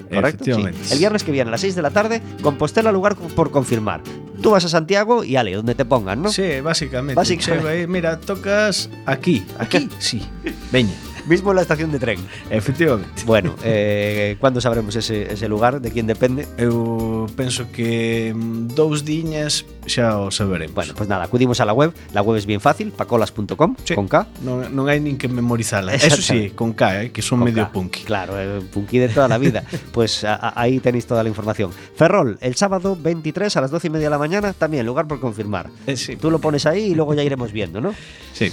[0.08, 0.44] ¿Correcto?
[0.44, 0.92] Sí.
[0.92, 4.02] El viernes que viene a las 6 de la tarde, Compostela lugar por confirmar.
[4.42, 6.30] Tú vas a Santiago y ale, donde te pongan, ¿no?
[6.30, 7.14] Sí, básicamente.
[7.14, 7.86] Básicamente.
[7.88, 10.22] Mira, tocas aquí, aquí, sí.
[10.70, 10.94] Veña,
[11.28, 12.18] Mismo en la estación de tren.
[12.50, 13.22] efectivamente.
[13.26, 15.80] Bueno, eh, ¿cuándo sabremos ese, ese lugar?
[15.80, 16.48] ¿De quién depende?
[16.56, 20.74] Eu penso que mm, dous diñas xa o saberemos.
[20.74, 21.92] Bueno, pues nada, acudimos a la web.
[22.12, 23.94] La web es bien fácil, pacolas.com, Sí.
[23.94, 24.26] con K.
[24.42, 25.92] non, non hai nin que memorizala.
[25.94, 27.72] Eso sí, con K, eh, que son Con medio K.
[27.76, 28.00] punky.
[28.08, 29.62] Claro, el punky de toda la vida.
[29.92, 31.70] Pues a- a- ahí tenéis toda la información.
[31.94, 35.20] Ferrol, el sábado 23 a las 12 y media de la mañana, también lugar por
[35.20, 35.68] confirmar.
[35.86, 36.16] Eh, sí.
[36.16, 37.92] Tú lo pones ahí y luego ya iremos viendo, ¿no?
[38.32, 38.52] Sí.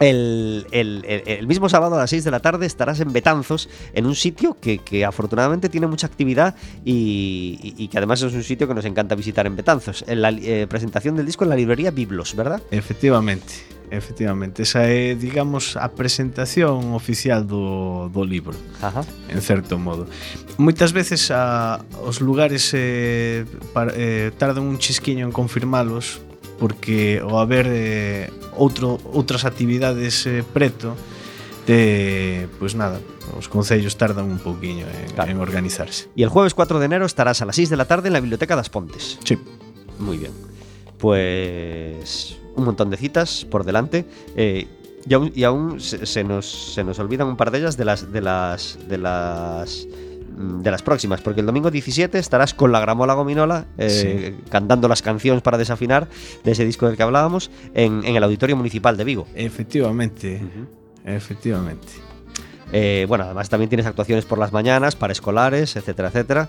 [0.00, 4.06] El, el, el, mismo sábado a las 6 de la tarde estarás en Betanzos, en
[4.06, 8.42] un sitio que, que afortunadamente tiene mucha actividad y, y, y, que además es un
[8.42, 10.04] sitio que nos encanta visitar en Betanzos.
[10.08, 12.60] En la eh, presentación del disco en la librería Biblos, ¿verdad?
[12.70, 13.54] Efectivamente,
[13.90, 14.62] efectivamente.
[14.62, 19.04] Esa é, digamos, a presentación oficial do, do libro, Ajá.
[19.28, 20.06] en certo modo.
[20.58, 26.20] Moitas veces a, os lugares eh, para, eh, tardan un chisquiño en confirmalos
[26.58, 30.94] porque o haber eh, outro, outras actividades eh, preto
[31.66, 33.00] de, pois nada,
[33.38, 35.30] os concellos tardan un pouquiño en, Claro.
[35.32, 36.08] en organizarse.
[36.14, 38.20] Y el jueves 4 de enero estarás a las 6 de la tarde en la
[38.20, 39.18] Biblioteca das Pontes.
[39.24, 39.38] Sí.
[39.98, 40.32] Muy bien.
[40.98, 44.04] Pues un montón de citas por delante.
[44.36, 44.66] eh,
[45.06, 47.84] y aún, y aún se, se nos, se nos olvidan un par de ellas de
[47.84, 49.86] las de las de las
[50.36, 55.02] de las próximas, porque el domingo 17 estarás con la Gramola Gominola eh, cantando las
[55.02, 56.08] canciones para desafinar
[56.42, 59.26] de ese disco del que hablábamos en, en el Auditorio Municipal de Vigo.
[59.34, 60.42] Efectivamente,
[61.04, 61.92] efectivamente.
[62.72, 66.48] Eh, bueno, además también tienes actuaciones por las mañanas, para escolares, etcétera, etcétera,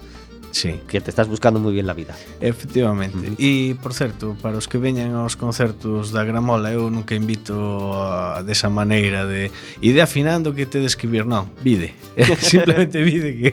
[0.56, 0.80] Sí.
[0.88, 2.15] Que te estás buscando moi bien la vida.
[2.39, 3.36] Efectivamente.
[3.36, 3.36] Uh.
[3.36, 8.39] E, por certo, para os que veñan aos concertos da Gramola, eu nunca invito a,
[8.39, 9.52] desa maneira de
[9.84, 11.91] ide afinando que te describir, non, vide.
[12.39, 13.52] Simplemente vide que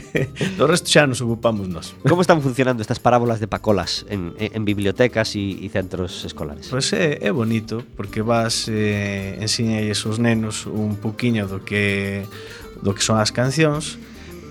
[0.56, 1.92] do resto xa nos ocupamos nós.
[2.08, 6.72] Como están funcionando estas parábolas de pacolas en, en bibliotecas e centros escolares?
[6.72, 12.24] Pois pues é, é bonito, porque vas eh, ensiña esos nenos un poquinho do que
[12.80, 14.00] do que son as cancións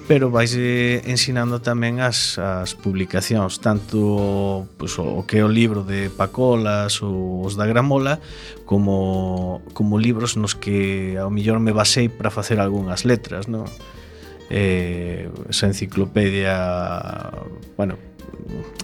[0.10, 5.54] pero vais eh, ensinando tamén as, as publicacións, tanto pues, o, o que é o
[5.54, 8.18] libro de Pacolas ou os da Gramola,
[8.66, 13.70] como, como libros nos que ao millor me basei para facer algunhas letras, non?
[14.50, 16.58] Eh, esa enciclopedia,
[17.78, 18.02] bueno,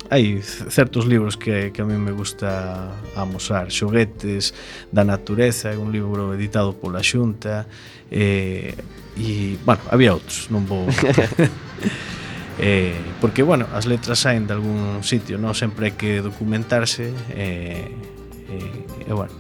[0.10, 3.74] hai certos libros que, que a mí me gusta amosar.
[3.74, 4.54] Xoguetes
[4.94, 7.66] da natureza é un libro editado pola xunta
[8.12, 8.76] eh,
[9.18, 10.88] e, bueno, había outros non vou
[12.60, 17.36] eh, porque, bueno, as letras saen de algún sitio, non sempre hai que documentarse e,
[17.36, 17.88] eh,
[18.50, 19.36] eh, eh, bueno,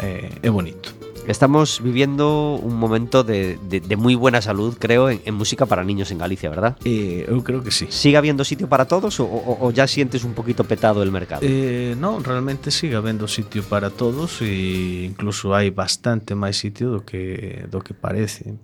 [0.00, 0.95] eh, é bonito.
[1.26, 5.82] Estamos viviendo un momento de, de- de muy buena salud, creo, en, en música para
[5.82, 6.76] niños en Galicia, ¿verdad?
[6.84, 10.22] eh, eu creo que sí ¿Sigue habiendo sitio para todos o, o- o ya sientes
[10.22, 11.42] un poquito petado el mercado?
[11.42, 17.00] Eh, non, realmente sigue habendo sitio para todos e incluso hai bastante máis sitio do
[17.02, 18.54] que do que parece.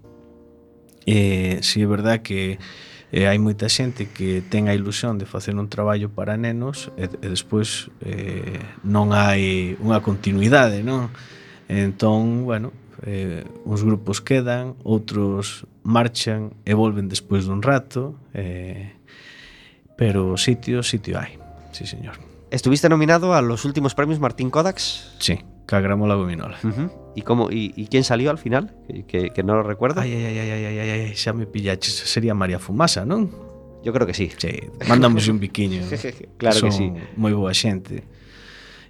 [1.02, 2.62] Eh, si é verdad que
[3.10, 7.10] eh, hai moita xente que ten a ilusión de facer un traballo para nenos e,
[7.10, 11.10] e despois eh, non hai unha continuidade, non?
[11.72, 12.72] Entón, bueno,
[13.08, 18.92] eh, uns grupos quedan, outros marchan e volven despois dun rato, eh,
[19.96, 21.38] pero sitio, sitio hai,
[21.72, 22.20] sí señor.
[22.52, 25.16] ¿Estuviste nominado a los últimos premios Martín Kodaks?
[25.18, 26.58] Sí, Cagramola Gominola.
[26.62, 26.92] Ujú.
[27.16, 28.76] ¿Y, cómo, y, y quién salió al final?
[28.86, 30.00] Que, que- que no lo recuerdo.
[30.02, 31.94] Ai, ai, ai, ai, ai, ai, ai, xa me pillaches.
[32.04, 33.32] Sería María Fumasa, non?
[33.82, 34.30] Yo creo que sí.
[34.36, 35.80] Sí, mandamos un biquiño.
[36.36, 36.92] Claro que Son sí.
[37.16, 38.04] moi boa xente.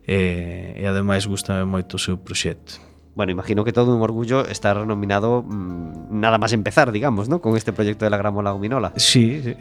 [0.06, 2.92] e, e ademais gustame moito o seu proxecto.
[3.14, 7.44] Bueno, imagino que todo un orgullo estar nominado mmm, nada máis empezar, digamos, ¿no?
[7.44, 8.96] con este proyecto de la Gramola Gominola.
[8.96, 9.52] Sí, sí.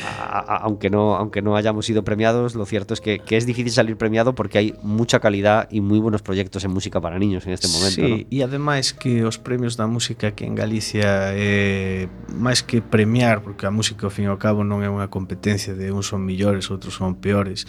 [0.00, 3.44] a, a, aunque, no, aunque no hayamos sido premiados, lo cierto es que, que, es
[3.44, 7.46] difícil salir premiado porque hay mucha calidad y muy buenos proyectos en música para niños
[7.46, 8.00] en este momento.
[8.00, 8.32] Sí, ¿no?
[8.32, 13.68] e ademais que os premios da música aquí en Galicia eh, máis que premiar, porque
[13.68, 16.72] a música ao fin e ao cabo non é unha competencia de uns son millores,
[16.72, 17.68] outros son peores,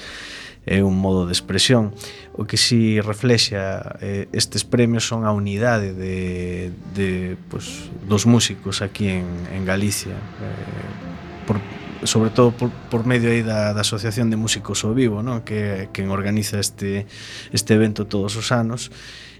[0.67, 1.95] é un modo de expresión.
[2.35, 8.83] O que si reflexa eh, estes premios son a unidade de, de pues, dos músicos
[8.83, 9.25] aquí en,
[9.55, 10.13] en Galicia.
[10.13, 11.63] Eh, por,
[12.03, 15.41] sobre todo por, por medio aí da, da Asociación de Músicos ao Vivo, non?
[15.41, 17.07] que quen organiza este
[17.55, 18.91] este evento todos os anos.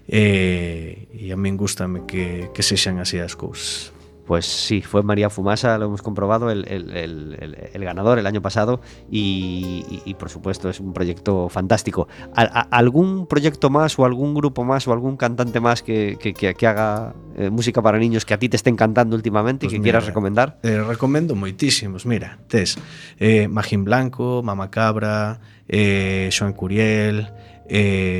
[0.07, 3.91] E, e a min gustame que, que sexan así as cousas.
[4.27, 8.41] Pues sí, fue María Fumasa, lo hemos comprobado, el, el, el, el ganador el año
[8.41, 12.09] pasado y, y, y, por supuesto es un proyecto fantástico.
[12.35, 16.33] ¿A, a, ¿Algún proyecto más o algún grupo más o algún cantante más que, que,
[16.33, 19.73] que, que haga eh, música para niños que a ti te esté encantando últimamente pues
[19.73, 20.57] y que mira, quieras recomendar?
[20.61, 22.77] Eh, recomendo moitísimos, mira, tes
[23.19, 27.31] eh, Magín Blanco, Mama Cabra, eh, Joan Curiel,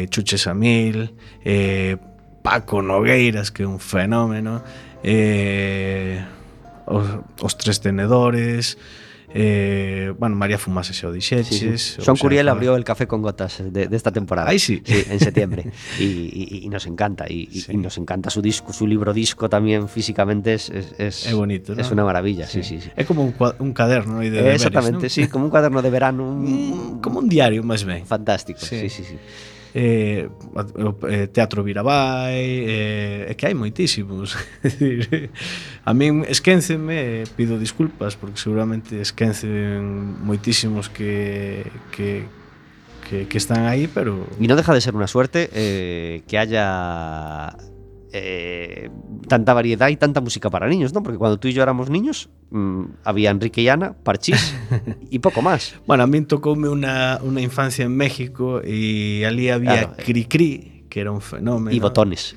[0.10, 1.16] Chuche Samil,
[2.44, 4.64] Paco Nogueiras, que é un fenómeno,
[5.04, 6.26] eh,
[6.86, 7.06] os,
[7.42, 8.78] os tres tenedores,
[9.30, 12.00] Eh, bueno, María Fumase xa o dixeches sí, sí.
[12.00, 14.82] Son Curiel abrió el Café con Gotas de, de esta temporada Ay, sí.
[14.86, 15.68] sí En septiembre
[16.00, 17.74] y, y, y, nos encanta y, sí.
[17.74, 21.76] y, nos encanta su disco Su libro disco también físicamente es, es, es, é bonito,
[21.76, 21.82] ¿no?
[21.84, 22.64] es una maravilla sí.
[22.64, 22.90] Sí, sí, sí.
[22.96, 25.10] É como un, un caderno de deberes, Exactamente, ¿no?
[25.12, 26.48] sí, como un caderno de verano un...
[26.48, 29.18] Mm, como un diario, máis ben Fantástico, sí, sí, sí, sí.
[29.74, 30.30] Eh,
[31.10, 34.36] eh, Teatro Virabai, eh, é que hai moitísimos.
[35.88, 42.26] a min esquénceme, pido disculpas porque seguramente esquencen moitísimos que, que,
[43.10, 44.28] que, que están aí, pero...
[44.40, 47.54] E non deja de ser unha suerte eh, que haya
[48.14, 48.90] eh,
[49.28, 51.04] tanta variedad y tanta música para niños, ¿no?
[51.04, 54.56] Porque cuando tú y yo éramos niños mmm, había Enrique y Ana, Parchís
[55.10, 55.76] y poco más.
[55.86, 59.90] Bueno, a mí tocóme una, una infancia en México y allí había eh.
[59.98, 60.84] Cricri, claro.
[60.84, 61.76] -cri, que era un fenómeno.
[61.76, 62.36] Y botones.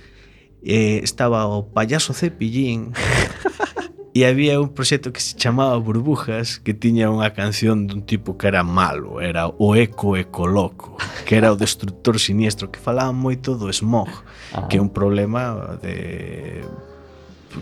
[0.62, 2.92] Eh, estaba o Payaso Cepillín.
[4.12, 8.50] E había un proxecto que se chamaba Burbujas que tiña unha canción dun tipo que
[8.50, 13.70] era malo, era o Eco Ecoloco, que era o destructor siniestro, que falaba moito do
[13.70, 14.10] smog,
[14.50, 14.66] Ajá.
[14.66, 16.66] que é un problema de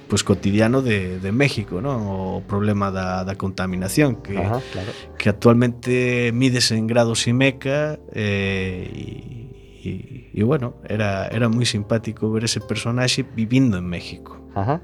[0.08, 2.40] pues, cotidiano de, de México, ¿no?
[2.40, 4.92] o problema da, da contaminación que, Ajá, claro.
[5.20, 8.88] que actualmente mides en grados y meca eh,
[9.84, 14.40] e, e, e bueno, era, era moi simpático ver ese personaxe vivindo en México.
[14.56, 14.80] Ajá.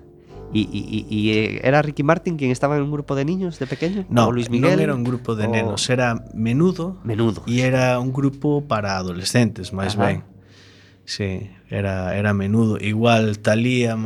[0.55, 3.67] ¿Y, y, y, eh, era Ricky Martin quien estaba en un grupo de niños de
[3.67, 4.07] pequeño?
[4.09, 4.79] No, ¿O Luis Miguel?
[4.79, 5.51] non era un grupo de o...
[5.51, 7.03] nenos, era Menudo.
[7.03, 7.43] Menudo.
[7.51, 10.23] E era un grupo para adolescentes, máis ben.
[11.05, 12.79] Sí, era, era menudo.
[12.81, 13.99] Igual Talía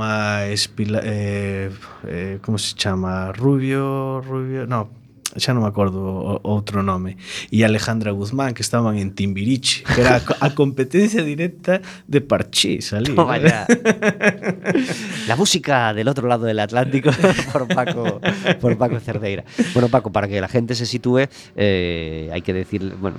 [0.75, 1.71] Pila, eh,
[2.09, 3.31] eh, como se chama?
[3.33, 4.91] Rubio, Rubio, no,
[5.39, 7.17] xa non me acordo o, outro nome
[7.51, 13.67] e Alejandra Guzmán que estaban en Timbiriche era a competencia directa de Parchís ali ya.
[15.27, 17.11] la música del otro lado del Atlántico
[17.53, 18.21] por Paco
[18.61, 19.45] por Paco Cerdeira.
[19.75, 23.19] Bueno Paco para que la gente se sitúe eh, hay que decir bueno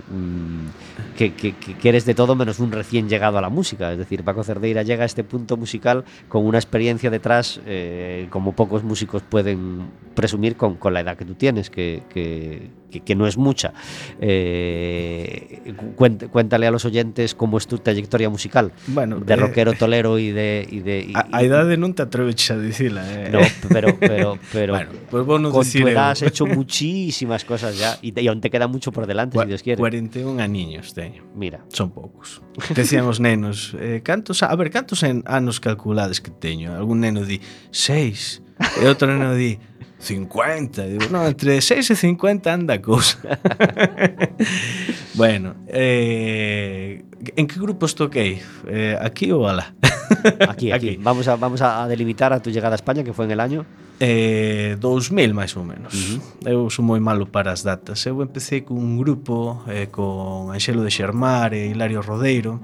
[1.18, 3.92] que, que, que eres de todo menos un recién llegado a la música.
[3.92, 8.54] Es decir Paco Cerdeira llega a este punto musical con una experiencia detrás eh, como
[8.54, 13.16] pocos músicos pueden presumir con, con la edad que tú tienes que, que, que, que
[13.16, 13.74] no es mucha.
[14.20, 20.20] Eh, cuéntale a los oyentes cómo es tu trayectoria musical bueno, de eh, rockero tolero
[20.20, 20.68] y de...
[20.70, 23.06] Y de y, a, a edade non te atreves a dicila.
[23.06, 23.30] Eh.
[23.30, 27.98] No, pero, pero, pero bueno, pues vos con tu edad has hecho muchísimas cosas ya
[28.02, 29.80] y, y aún te queda mucho por delante, Cu si Dios quiere.
[29.80, 31.24] 41 aniños teño.
[31.36, 31.64] Mira.
[31.70, 32.42] Son poucos.
[32.76, 36.74] Decíamos nenos, eh, cantos, a ver, cantos en anos calculades que teño?
[36.74, 37.40] Algún neno di,
[37.72, 38.42] seis.
[38.60, 39.56] E outro neno di,
[40.00, 40.88] 50.
[40.88, 43.20] Digo, no, entre 6 e 50 anda a cousa.
[45.14, 47.04] bueno, eh,
[47.36, 48.42] en que grupos toquei?
[48.68, 49.76] Eh, aquí ou alá?
[50.48, 50.98] aquí, aquí, aquí.
[51.04, 53.66] Vamos, a, vamos a delimitar a tu llegada a España, que foi en el año?
[54.00, 55.92] Eh, 2000, máis ou menos.
[55.92, 56.48] Uh -huh.
[56.48, 58.00] Eu sou moi malo para as datas.
[58.08, 62.64] Eu empecé cun grupo eh, con Anxelo de Xermar e Hilario Rodeiro,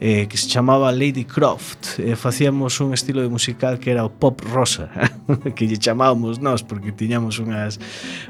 [0.00, 4.10] eh, que se chamaba Lady Croft eh, facíamos un estilo de musical que era o
[4.10, 4.90] pop rosa
[5.56, 7.80] que lle chamábamos nós porque tiñamos unhas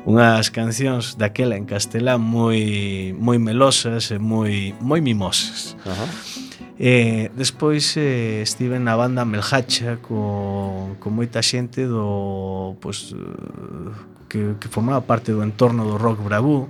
[0.06, 5.74] unhas cancións daquela en castelán moi moi melosas e moi moi mimosas.
[5.82, 6.06] Ajá.
[6.78, 13.96] Eh, despois eh, estive na banda Melhacha co, co moita xente do pues, eh,
[14.28, 16.68] que, que formaba parte do entorno do rock bravú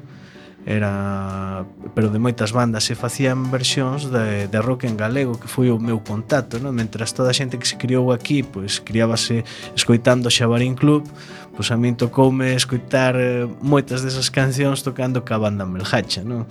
[0.66, 1.64] era
[1.94, 5.78] pero de moitas bandas se facían versións de, de rock en galego que foi o
[5.78, 6.74] meu contacto non?
[6.74, 9.46] mentras toda a xente que se criou aquí pois criábase
[9.78, 11.06] escoitando Xabarín Club
[11.54, 16.50] pois a min tocoume escoitar eh, moitas desas cancións tocando ca banda Melhacha non?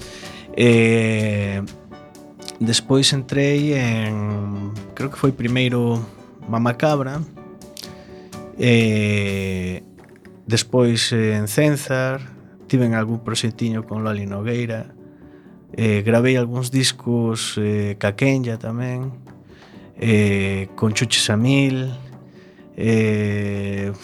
[0.55, 1.59] e
[2.63, 5.99] despois entrei en creo que foi primeiro
[6.47, 7.20] Mamacabra
[8.55, 9.84] e
[10.47, 12.34] despois en Cenzar
[12.76, 14.91] tiven algún proxectiño con Loli Nogueira,
[15.80, 19.15] eh, gravei algúns discos eh, Kenya tamén,
[19.95, 21.95] eh, con Chuche Samil,
[22.76, 23.95] eh,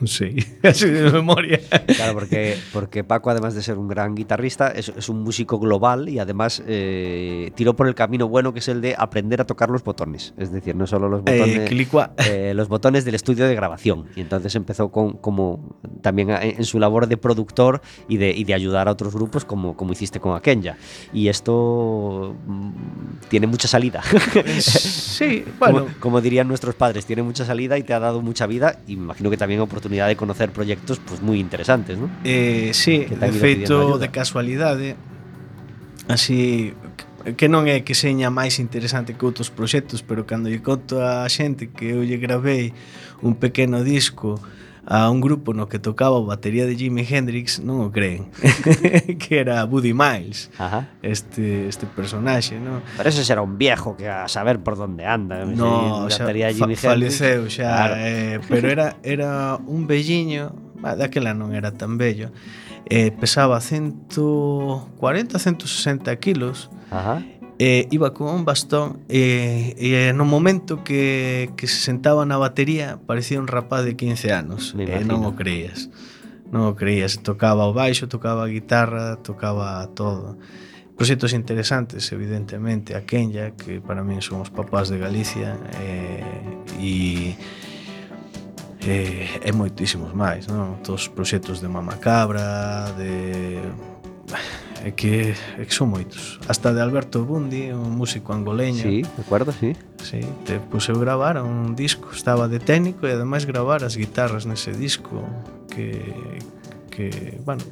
[0.06, 1.60] sei, así de memoria.
[1.86, 6.08] Claro, porque, porque Paco, además de ser un gran guitarrista, es, es un músico global
[6.08, 9.70] y además eh, tiró por el camino bueno que es el de aprender a tocar
[9.70, 10.34] los botones.
[10.36, 11.70] Es decir, no solo los botones,
[12.26, 14.06] eh, los botones del estudio de grabación.
[14.16, 18.54] Y entonces empezó con, como también en su labor de productor y de, y de
[18.54, 20.76] ayudar a otros grupos, como, como hiciste con Akenya.
[21.12, 22.70] Y esto mm,
[23.28, 24.02] tiene mucha salida.
[24.58, 25.80] Sí, bueno.
[25.84, 28.96] Como, como, dirían nuestros padres, tiene mucha salida y te ha dado mucha vida y
[28.96, 29.60] me imagino que también
[29.94, 32.10] oportunidade de conocer proxectos pues, moi interesantes, non?
[32.26, 34.98] Eh, sí, de feito de casualidade,
[36.10, 36.74] así
[37.38, 41.24] que non é que seña máis interesante que outros proxectos, pero cando lle conto a
[41.30, 42.74] xente que eu lle gravei
[43.22, 44.36] un pequeno disco
[44.86, 48.28] a un grupo no que tocaba o batería de Jimi Hendrix, non o creen,
[49.22, 50.92] que era Buddy Miles, Ajá.
[51.00, 52.84] este este personaxe, No?
[52.96, 56.52] Pero ese será un viejo que a saber por onde anda, no, si, xa, batería
[56.52, 57.94] de Jimi fa, faleceu xa, claro.
[57.98, 60.52] eh, pero era era un velliño,
[61.00, 62.28] daquela non era tan bello,
[62.84, 67.24] eh, pesaba 140, 160 kilos, Ajá
[67.58, 72.38] eh, iba con un bastón e, eh, eh, no momento que, que se sentaba na
[72.38, 75.88] batería parecía un rapaz de 15 anos e eh, non o creías
[76.54, 80.38] non o creías, tocaba o baixo, tocaba a guitarra tocaba todo.
[80.94, 82.94] Proxectos interesantes, evidentemente.
[82.94, 86.22] A Kenya, que para min son os papás de Galicia eh,
[86.78, 87.34] e
[88.86, 90.78] eh, e moitísimos máis non?
[90.86, 93.58] todos os proxectos de Mamacabra de
[94.82, 96.40] é que, é que son moitos.
[96.48, 98.82] Hasta de Alberto Bundi, un músico angoleño.
[98.82, 99.76] Sí, de acuerdo, sí.
[100.02, 104.74] Sí, te puseu gravar un disco, estaba de técnico e ademais gravar as guitarras nese
[104.74, 105.22] disco
[105.70, 106.02] que,
[106.90, 107.62] que bueno,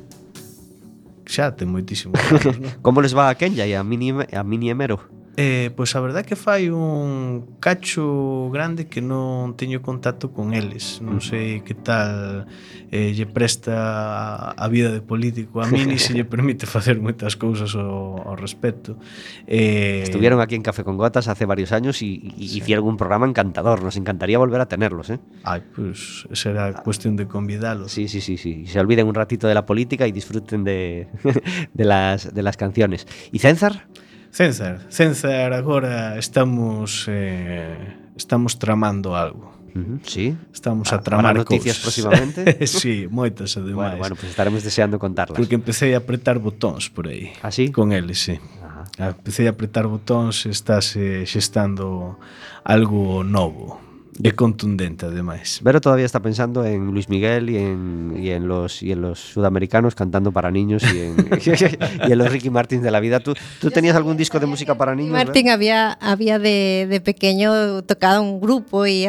[1.26, 2.14] xa ten moitísimo.
[2.84, 5.22] Como les va a Kenya e a Mini, a mini Emero?
[5.37, 11.01] Eh, pois a verdade que fai un cacho grande que non teño contacto con eles.
[11.01, 12.45] Non sei que tal
[12.93, 17.41] eh, lle presta a vida de político a mí ni se lle permite facer moitas
[17.41, 19.01] cousas ao, ao respecto.
[19.49, 22.37] Eh, Estuvieron aquí en Café con Gotas hace varios años e sí.
[22.37, 23.80] hicieron un programa encantador.
[23.80, 25.18] Nos encantaría volver a tenerlos eh?
[25.49, 26.83] Ay, pues, será ah.
[26.85, 30.12] cuestión de convidalos Sí, sí, sí, sí, se olviden un ratito de la política y
[30.12, 31.09] disfruten de,
[31.72, 33.09] de, las, de las canciones.
[33.33, 33.89] ¿Y Cenzar?
[34.33, 37.76] César, César, agora estamos eh,
[38.16, 39.53] estamos tramando algo.
[39.74, 40.35] Uh -huh, sí.
[40.51, 42.66] Estamos a, a tramar noticias próximamente.
[42.66, 43.76] sí, moitas ademais.
[43.76, 45.37] Bueno, bueno, pues estaremos deseando contarlas.
[45.37, 47.28] Porque empecé a apretar botóns por aí.
[47.45, 47.68] Así?
[47.68, 48.41] ¿Ah, Con eles, sí.
[48.64, 49.12] Ajá.
[49.12, 52.16] Empecé a apretar botóns, estáse xestando
[52.64, 53.82] algo novo.
[54.21, 55.61] É contundente, ademais.
[55.65, 59.19] Vero todavía está pensando en Luis Miguel y en, y en, los, y en los
[59.19, 61.17] sudamericanos cantando para niños y en,
[62.09, 63.21] y en los Ricky Martin de la vida.
[63.21, 65.13] ¿Tú, tú tenías algún disco de música para niños?
[65.13, 69.07] Martin había, había de, de, pequeño tocado un grupo, y,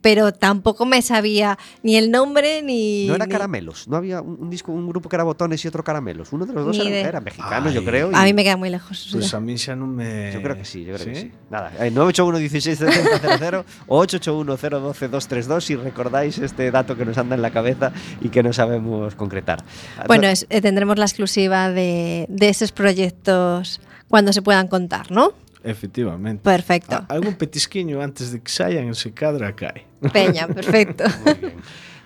[0.00, 3.06] pero tampoco me sabía ni el nombre ni...
[3.06, 3.32] No era ni...
[3.32, 6.32] Caramelos, no había un, un, disco, un grupo que era Botones y otro Caramelos.
[6.32, 7.00] Uno de los dos era, de...
[7.00, 7.74] era, mexicano, Ay.
[7.74, 8.10] yo creo.
[8.12, 8.14] Y...
[8.14, 9.10] A mí me queda muy lejos.
[9.12, 10.32] Pues a mí ya no me...
[10.32, 11.12] Yo creo que sí, yo creo ¿Sí?
[11.12, 11.32] que sí.
[11.50, 17.18] Nada, eh, 981 16 000 o 881 012 232 si recordáis este dato que nos
[17.18, 19.62] anda en la cabeza y que no sabemos concretar.
[20.06, 25.32] Bueno, es, eh, tendremos la exclusiva de, de esos proyectos cuando se puedan contar, ¿no?
[25.64, 26.42] Efectivamente.
[26.42, 26.96] Perfecto.
[26.96, 29.86] A, algún petisquiño antes de que saian ese cadra cae.
[30.12, 31.04] Peña, perfecto.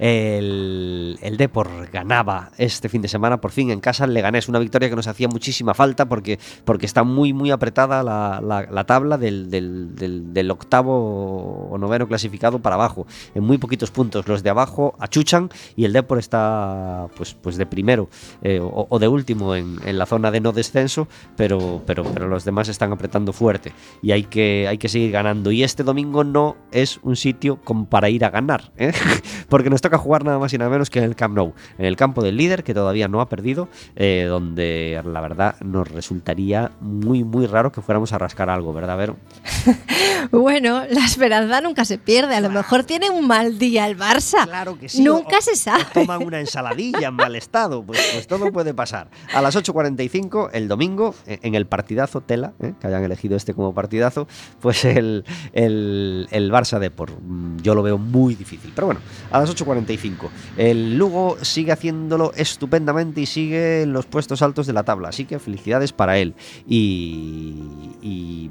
[0.03, 4.59] El, el Depor ganaba este fin de semana por fin en casa le Leganés, una
[4.59, 8.85] victoria que nos hacía muchísima falta porque, porque está muy muy apretada la, la, la
[8.85, 14.51] tabla del, del, octavo o noveno clasificado para abajo, en muy poquitos puntos, los de
[14.51, 18.09] abajo achuchan y el Depor está pues, pues de primero
[18.43, 22.45] eh, o, de último en, en, la zona de no descenso, pero, pero, pero los
[22.45, 23.73] demás están apretando fuerte
[24.03, 25.53] y hay que, hay que seguir ganando.
[25.53, 28.93] Y este domingo no es un sitio para ir a ganar, ¿eh?
[29.49, 31.53] porque nos toca toca jugar nada más y nada menos que en el Camp Nou,
[31.77, 35.87] en el campo del líder que todavía no ha perdido, eh, donde la verdad nos
[35.89, 39.17] resultaría muy, muy raro que fuéramos a rascar algo, ¿verdad, Vero?
[40.31, 42.37] Bueno, la esperanza nunca se pierde.
[42.37, 44.45] A lo mejor tiene un mal día el Barça.
[44.45, 45.03] Claro que sí.
[45.03, 45.83] Nunca o- se sabe.
[45.83, 47.83] o toman una ensaladilla en mal estado.
[47.83, 49.09] Pues, pues todo puede pasar.
[49.35, 53.53] A las 8.45 el domingo, eh, en el partidazo Tela, eh, que hayan elegido este
[53.53, 54.29] como partidazo,
[54.61, 57.11] pues el, el, el Barça Depor.
[57.21, 58.71] Mm, Yo lo veo muy difícil.
[58.77, 59.01] Pero bueno,
[59.33, 59.72] a las 8.45.
[60.57, 65.09] El Lugo sigue haciéndolo estupendamente y sigue en los puestos altos de la tabla.
[65.09, 66.35] Así que felicidades para él.
[66.67, 68.51] Y,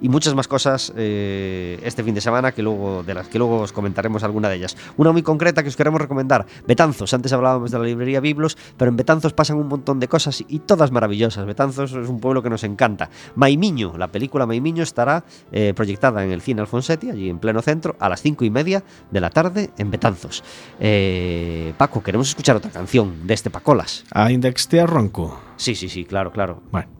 [0.00, 3.60] y muchas más cosas eh, este fin de semana que luego de las que luego
[3.60, 4.76] os comentaremos alguna de ellas.
[4.96, 7.12] Una muy concreta que os queremos recomendar, Betanzos.
[7.14, 10.60] Antes hablábamos de la librería Biblos, pero en Betanzos pasan un montón de cosas y
[10.60, 11.46] todas maravillosas.
[11.46, 13.10] Betanzos es un pueblo que nos encanta.
[13.34, 17.96] Maimiño, la película Maimiño estará eh, proyectada en el cine Alfonsetti, allí en pleno centro,
[17.98, 20.42] a las cinco y media de la tarde en Betanzos.
[20.78, 24.04] Eh, Paco, queremos escuchar otra canción de este Pacolas.
[24.12, 25.40] Ainda que estea ronco.
[25.56, 26.62] Sí, sí, sí, claro, claro.
[26.70, 26.99] Bueno.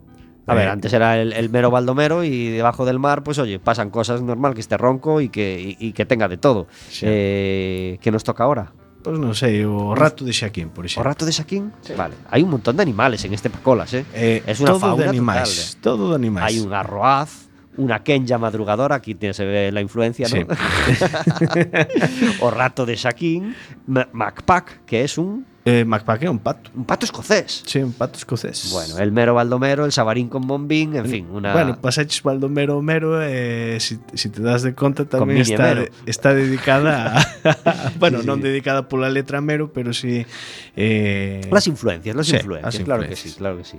[0.51, 3.59] A ver, eh, antes era el, el mero Baldomero y debajo del mar, pues oye,
[3.59, 6.67] pasan cosas normal que esté ronco y que, y, y que tenga de todo.
[6.89, 7.07] Sí.
[7.09, 8.73] Eh, ¿Qué nos toca ahora?
[9.01, 11.09] Pois non sei, o rato de Xaquín, por ¿O exemplo.
[11.09, 11.73] rato de Saquín?
[11.97, 12.13] Vale.
[12.29, 14.05] Hay un montón de animales en este Pacolas, ¿eh?
[14.13, 16.45] Eh, es una todo fauna de animais, total, todo de animais.
[16.53, 17.49] Hay un arroaz,
[17.81, 20.37] una quenya madrugadora, aquí tiene- se ve la influencia, ¿no?
[20.37, 20.45] Sí.
[22.41, 23.55] o rato de Saquín,
[23.87, 26.71] Ma- Macpac, que es un, Eh, un pato.
[26.75, 27.63] un pato escocés.
[27.67, 28.71] Sí, un pato escocés.
[28.73, 31.53] Bueno, el mero Baldomero, el sabarín con bombín, en fin, una...
[31.53, 34.73] Bueno, pasaches Baldomero Homero, eh, si, si te das de
[35.05, 35.93] tamén Mini está, Mero.
[36.09, 40.25] está dedicada a, bueno, Sí, non dedicada pola letra Mero, pero sí
[40.77, 43.79] eh, Las influencias, las Sí, influencias, las claro que sí, claro que sí.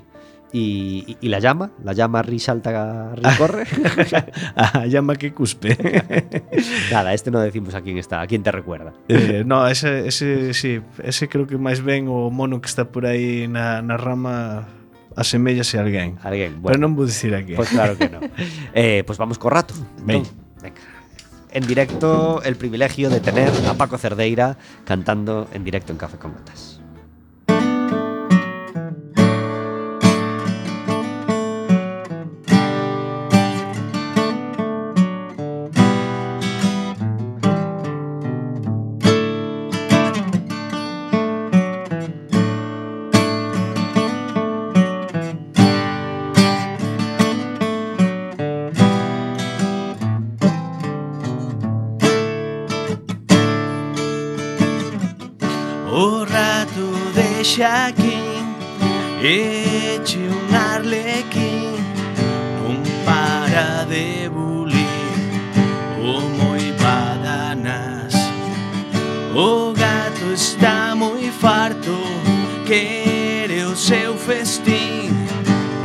[0.53, 3.63] Y, y- y la llama, la llama ri salta, ri corre.
[4.55, 5.77] a llama que cuspe.
[6.91, 8.91] Nada, este no decimos a quién está, a quién te recuerda.
[9.07, 13.07] eh, no, ese, ese, sí, ese creo que máis ben o mono que está por
[13.07, 14.67] aí na, na rama
[15.15, 16.19] asemellase a alguén.
[16.19, 17.55] Alguien, Pero bueno, non vou dicir aquí.
[17.55, 18.19] pues claro que no.
[18.75, 19.71] Eh, pues vamos con rato.
[20.03, 20.27] Ven.
[20.27, 20.35] Entón,
[20.67, 20.83] venga.
[21.55, 26.35] En directo, el privilegio de tener a Paco Cerdeira cantando en directo en Café con
[26.35, 26.80] Gotas.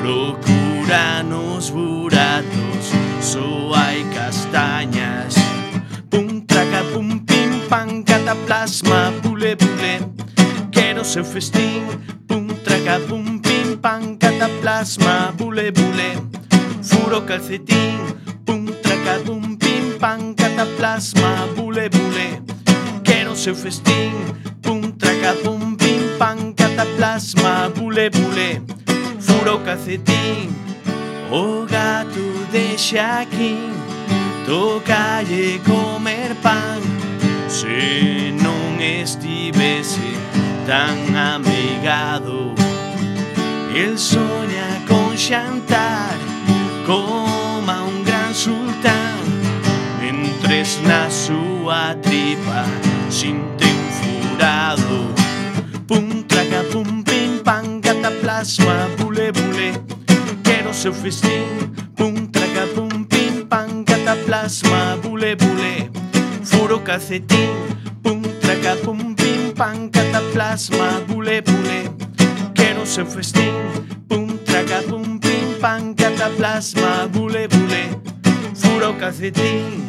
[0.07, 5.35] Procura nos buratos Soai castañas.
[6.09, 9.99] Pum traca pum pim pan cataplasma Pule pule.
[10.71, 11.83] Quero seu festín.
[12.29, 16.11] Pum traca pum pim pan cataplasma Bule bule
[16.85, 17.99] Furo calcetín.
[18.45, 22.43] Pum traca pum pim pan cataplasma Bule bule
[23.03, 24.13] Quero seu festín.
[24.63, 28.86] Pum traca pum pim pan cataplasma Bule bule
[29.57, 30.55] o cacetín
[31.31, 32.21] O gato
[32.53, 33.73] de Xaquín
[34.47, 36.81] Tocalle comer pan.
[37.49, 40.15] Se non estivese
[40.67, 42.55] tan amigado
[43.75, 46.15] El soña con xantar
[46.87, 49.19] Coma un gran sultán.
[49.99, 52.63] Entres na súa tripa
[53.11, 55.11] Sinte un furado.
[55.89, 58.96] Pum, traca, pum, pim, pan, cataplasma
[60.87, 65.91] seu festín Pum, traca, pum, pim, pam, cataplasma Bule, bule,
[66.45, 67.51] furo calcetín.
[68.05, 71.91] Pum, traca, pum, pim, pam, cataplasma Bule, bule,
[72.55, 73.53] quero seu festín
[74.09, 77.91] Pum, traca, pum, pim, pam, cataplasma Bule, bule,
[78.55, 79.83] furo calcetín.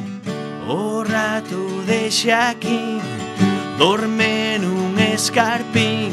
[0.67, 2.99] O rato deixa aquí
[3.77, 6.09] Dorme nun escarpín.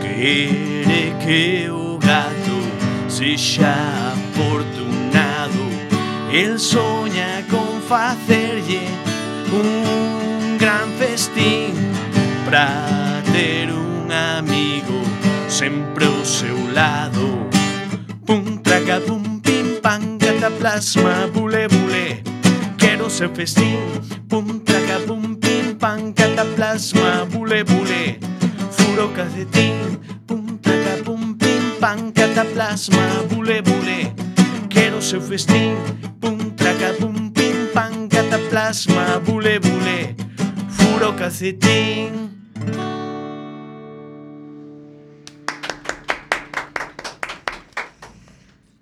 [0.00, 2.53] Quere que o gato
[3.24, 5.64] sexa afortunado.
[6.30, 8.82] El soña con facerlle
[9.50, 11.72] un gran festín.
[12.44, 15.00] Pra ter un amigo
[15.48, 17.48] sempre ao seu lado.
[18.26, 22.22] Pum, traca, pum, pim, pam, cataplasma, bule, bule.
[22.76, 23.78] Quero ser festín.
[24.28, 28.18] Pum, traca, pum, pim, pam, cataplasma, bule, bule.
[28.70, 30.03] Furo calcetín.
[32.34, 34.12] Cataplasma, bule, bule.
[34.68, 35.76] Quero o seu festín,
[36.20, 40.16] pum, traca, pum, pim, pan, cataplasma, bule, bule.
[40.68, 42.34] Furo o calcetín.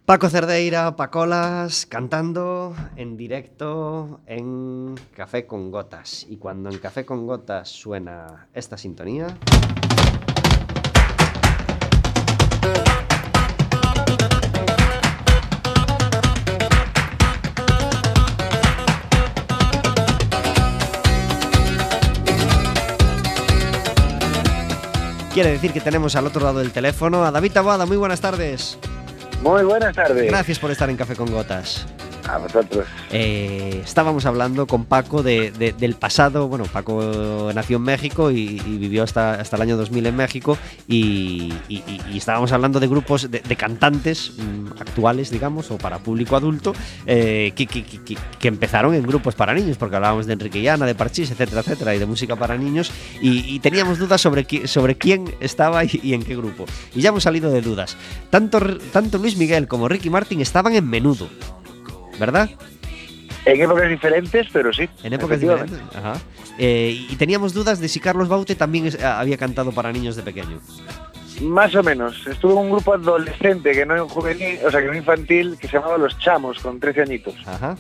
[0.07, 6.27] Paco Cerdeira, Pacolas, cantando en directo en Café con Gotas.
[6.29, 9.37] Y cuando en Café con Gotas suena esta sintonía...
[25.35, 27.87] Quiere decir que tenemos al otro lado del teléfono a David Taboada.
[27.87, 28.79] Muy buenas tardes.
[29.43, 30.27] Muy buenas tardes.
[30.27, 31.87] Gracias por estar en Café con Gotas.
[32.29, 32.87] A vosotros.
[33.11, 36.49] Eh, estábamos hablando con Paco de- de- del pasado.
[36.49, 40.57] Bueno, Paco nació en México y, vivió hasta, hasta el año 2000 en México.
[40.89, 41.53] Y,
[42.15, 46.73] estábamos hablando de grupos de, cantantes mm, actuales, digamos, o para público adulto,
[47.07, 51.61] eh, que, empezaron en grupos para niños, porque hablábamos de Enrique Llana, de Parchís, etcétera,
[51.61, 52.91] etcétera, y de música para niños.
[53.21, 56.67] Y, teníamos dudas sobre, sobre quién estaba y, en qué grupo.
[56.95, 57.97] Y ya hemos salido de dudas.
[58.31, 58.61] Tanto,
[58.93, 61.29] tanto Luis Miguel como Ricky Martin estaban en menudo.
[62.23, 62.49] ¿Verdad?
[63.45, 64.89] En épocas diferentes, pero sí.
[65.03, 65.81] En épocas diferentes.
[65.93, 66.13] Ajá.
[66.57, 70.23] Eh, y teníamos dudas de si Carlos Baute también es- había cantado para niños de
[70.23, 70.61] pequeño.
[71.41, 72.25] Más o menos.
[72.29, 75.67] Estuve en un grupo adolescente, que no en juvenil, o sea, que no infantil, que
[75.67, 77.35] se llamaba Los Chamos, con 13 añitos.
[77.45, 77.77] Ajá.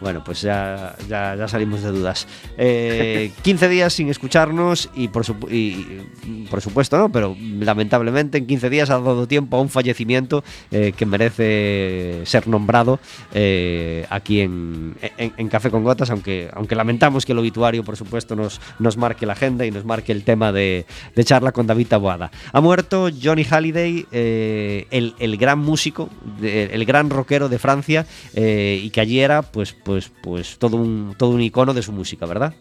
[0.00, 2.26] Bueno, pues ya, ya, ya salimos de dudas.
[2.56, 7.10] Eh, 15 días sin escucharnos y por, supu- y, y por supuesto, ¿no?
[7.12, 12.48] Pero lamentablemente en 15 días ha dado tiempo a un fallecimiento eh, que merece ser
[12.48, 12.98] nombrado
[13.34, 17.96] eh, aquí en, en- en Café con Gotas, aunque, aunque lamentamos que el obituario, por
[17.96, 21.66] supuesto, nos, nos marque la agenda y nos marque el tema de, de charla con
[21.66, 22.30] David Taboada.
[22.52, 26.08] Ha muerto Johnny Halliday, eh, el, el gran músico,
[26.40, 31.16] de- el gran rockero de Francia, y que allí era pues, pues, pues todo, un,
[31.18, 32.54] todo un icono de su música, ¿verdad?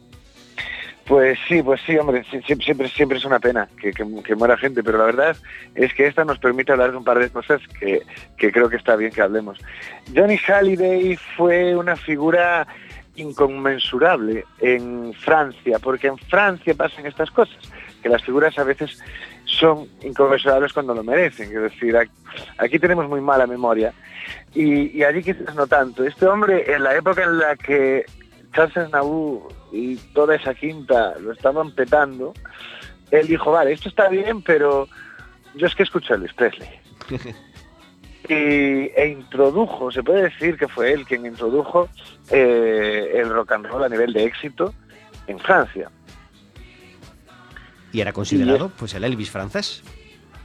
[1.05, 4.97] Pues sí, pues sí, hombre, siempre, siempre, siempre es una pena que muera gente, pero
[4.97, 5.37] la verdad
[5.75, 8.01] es que esta nos permite hablar de un par de cosas que,
[8.37, 9.59] que creo que está bien que hablemos.
[10.15, 12.67] Johnny Halliday fue una figura
[13.15, 17.57] inconmensurable en Francia, porque en Francia pasan estas cosas,
[18.01, 18.99] que las figuras a veces
[19.49, 21.95] son inconmensurables cuando lo merecen, es decir,
[22.57, 23.93] aquí, tenemos muy mala memoria
[24.53, 26.03] y, y allí quizás no tanto.
[26.03, 28.05] Este hombre, en la época en la que
[28.53, 32.33] Charles Aznavour y toda esa quinta lo estaban petando,
[33.11, 34.87] él dijo, vale, esto está bien, pero
[35.55, 36.69] yo es que escucho a Elvis Presley.
[38.29, 41.89] y, e introdujo, se puede decir que fue él quien introdujo
[42.29, 44.73] eh, el rock and roll a nivel de éxito
[45.27, 45.89] en Francia.
[47.91, 49.83] Y era considerado pues el Elvis francés.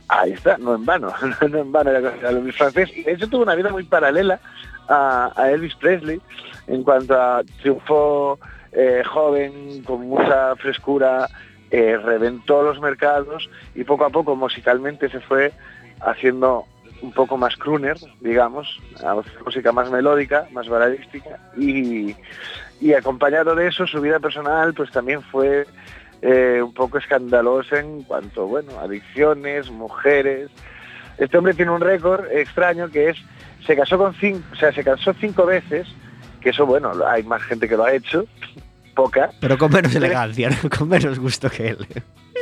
[0.08, 1.12] Ahí está, no en vano,
[1.50, 2.90] no en vano era considerado Elvis francés.
[2.94, 4.40] Y de hecho tuvo una vida muy paralela
[4.88, 6.20] a, a Elvis Presley
[6.66, 8.38] en cuanto a triunfó
[8.72, 11.28] eh, joven, con mucha frescura,
[11.70, 15.52] eh, reventó los mercados y poco a poco musicalmente se fue
[16.00, 16.64] haciendo
[17.02, 22.16] un poco más crooner, digamos, a música más melódica, más baladística y,
[22.80, 25.66] y acompañado de eso su vida personal pues también fue
[26.26, 30.48] eh, un poco escandalosa en cuanto, bueno, adicciones, mujeres.
[31.18, 33.18] Este hombre tiene un récord extraño que es,
[33.66, 35.86] se casó con cinco, o sea, se casó cinco veces,
[36.40, 38.24] que eso, bueno, hay más gente que lo ha hecho,
[38.96, 39.32] poca.
[39.38, 40.70] Pero con menos elegancia, ¿no?
[40.78, 41.86] con menos gusto que él.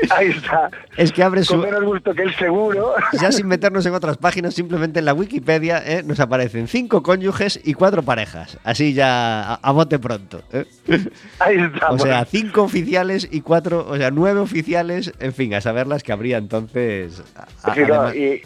[0.11, 0.71] Ahí está.
[0.97, 1.67] Es que abre Con su...
[1.67, 2.95] menos gusto que él seguro.
[3.21, 6.03] Ya sin meternos en otras páginas, simplemente en la Wikipedia ¿eh?
[6.05, 8.59] nos aparecen cinco cónyuges y cuatro parejas.
[8.65, 10.43] Así ya a, a bote pronto.
[10.53, 10.65] ¿eh?
[11.39, 11.91] Ahí está.
[11.91, 16.03] O sea, cinco oficiales y cuatro, o sea, nueve oficiales, en fin, a saber las
[16.03, 17.23] que habría entonces.
[17.37, 18.43] a- Sí, no, y,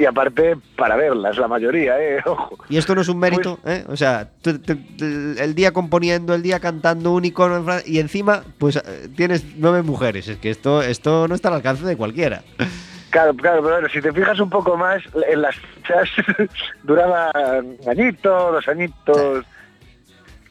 [0.00, 2.22] y aparte para verlas, la mayoría, ¿eh?
[2.26, 2.56] Ojo.
[2.68, 3.84] Y esto no es un mérito, ¿eh?
[3.88, 8.76] O sea, el día componiendo, el día cantando un icono en Fran- y encima, pues
[8.76, 10.26] eh, tienes nueve mujeres.
[10.28, 12.42] Es que esto, esto no está al alcance de cualquiera.
[13.10, 16.08] Claro, claro, pero bueno, si te fijas un poco más, en las fechas
[16.82, 19.44] duraban un añito, dos añitos.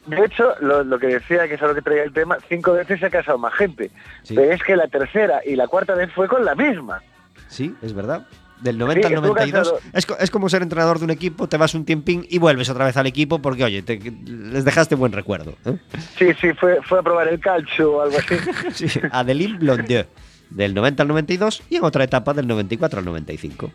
[0.06, 2.72] De hecho, lo, lo que decía, que es a lo que traía el tema, cinco
[2.72, 3.90] veces se ha casado más gente.
[4.22, 4.34] Sí.
[4.34, 7.02] Pero es que la tercera y la cuarta vez fue con la misma.
[7.48, 8.26] Sí, es verdad.
[8.62, 9.72] Del 90 Sí, al estuvo 92.
[9.72, 9.90] casado.
[9.92, 12.84] Es, es como ser entrenador de un equipo, te vas un tiempín y vuelves otra
[12.84, 15.54] vez al equipo porque, oye, te- les dejaste buen recuerdo.
[15.64, 15.76] ¿eh?
[16.18, 18.34] Sí, sí, fue, fue a probar el calcio o algo así.
[18.88, 20.04] Sí, Adeline Blondieu.
[20.50, 23.70] Del 90 al 92 y en otra etapa del 94 al 95.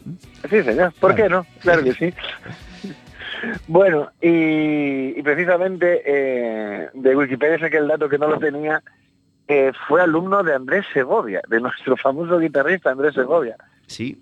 [0.49, 0.93] Sí, señor.
[0.99, 1.15] ¿Por Claro.
[1.15, 1.61] qué no?
[1.61, 2.13] Claro que sí.
[3.67, 8.81] Bueno, y, y precisamente eh, de Wikipedia saqué el dato que no lo tenía,
[9.47, 13.55] eh, fue alumno de Andrés Segovia, de nuestro famoso guitarrista Andrés Segovia.
[13.87, 14.19] Sí.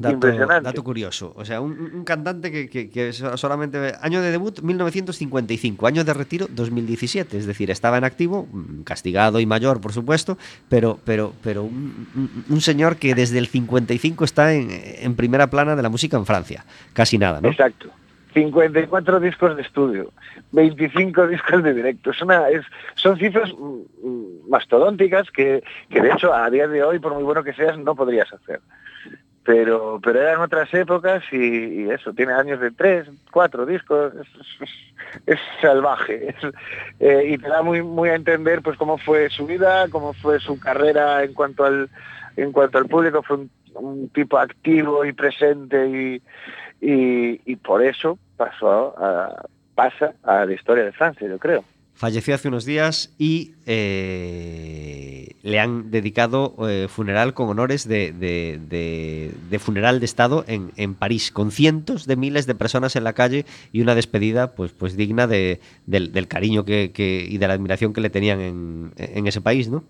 [0.00, 0.64] Dato, Impresionante.
[0.64, 1.32] dato curioso.
[1.36, 3.92] O sea, un, un cantante que, que- que so- solamente.
[4.00, 7.36] Año de debut 1955, año de retiro 2017.
[7.36, 10.38] Es decir, estaba en activo, mm, castigado y mayor, por supuesto,
[10.68, 15.82] pero, pero, pero un, señor que desde el 55 está en, en primera plana de
[15.82, 16.64] la música en Francia.
[16.94, 17.48] Casi nada, ¿no?
[17.48, 17.88] Exacto.
[18.32, 20.12] 54 discos de estudio,
[20.52, 22.10] 25 discos de directo.
[22.10, 26.82] Es una, es, son cifras mm, mm, mastodónticas que, que de hecho a día de
[26.82, 28.60] hoy, por muy bueno que seas, no podrías hacer.
[29.42, 34.12] Pero, pero eran otras épocas y, eso, tiene años de tres, cuatro discos,
[35.26, 36.34] es, salvaje.
[37.00, 40.40] eh, y te da muy, muy a entender pues cómo fue su vida, cómo fue
[40.40, 41.88] su carrera en cuanto al,
[42.36, 46.22] en cuanto al público, fue un, un tipo activo y presente y,
[46.80, 51.64] y, y por eso pasó a, pasa a la historia de Francia, yo creo.
[52.00, 58.58] Falleció hace unos días y eh, le han dedicado eh, funeral con honores de, de-
[59.50, 63.12] de- funeral de Estado en, en París, con cientos de miles de personas en la
[63.12, 66.90] calle y una despedida pues, pues digna de- del, del cariño que-
[67.28, 69.84] y de la admiración que le tenían en, en ese país, ¿no?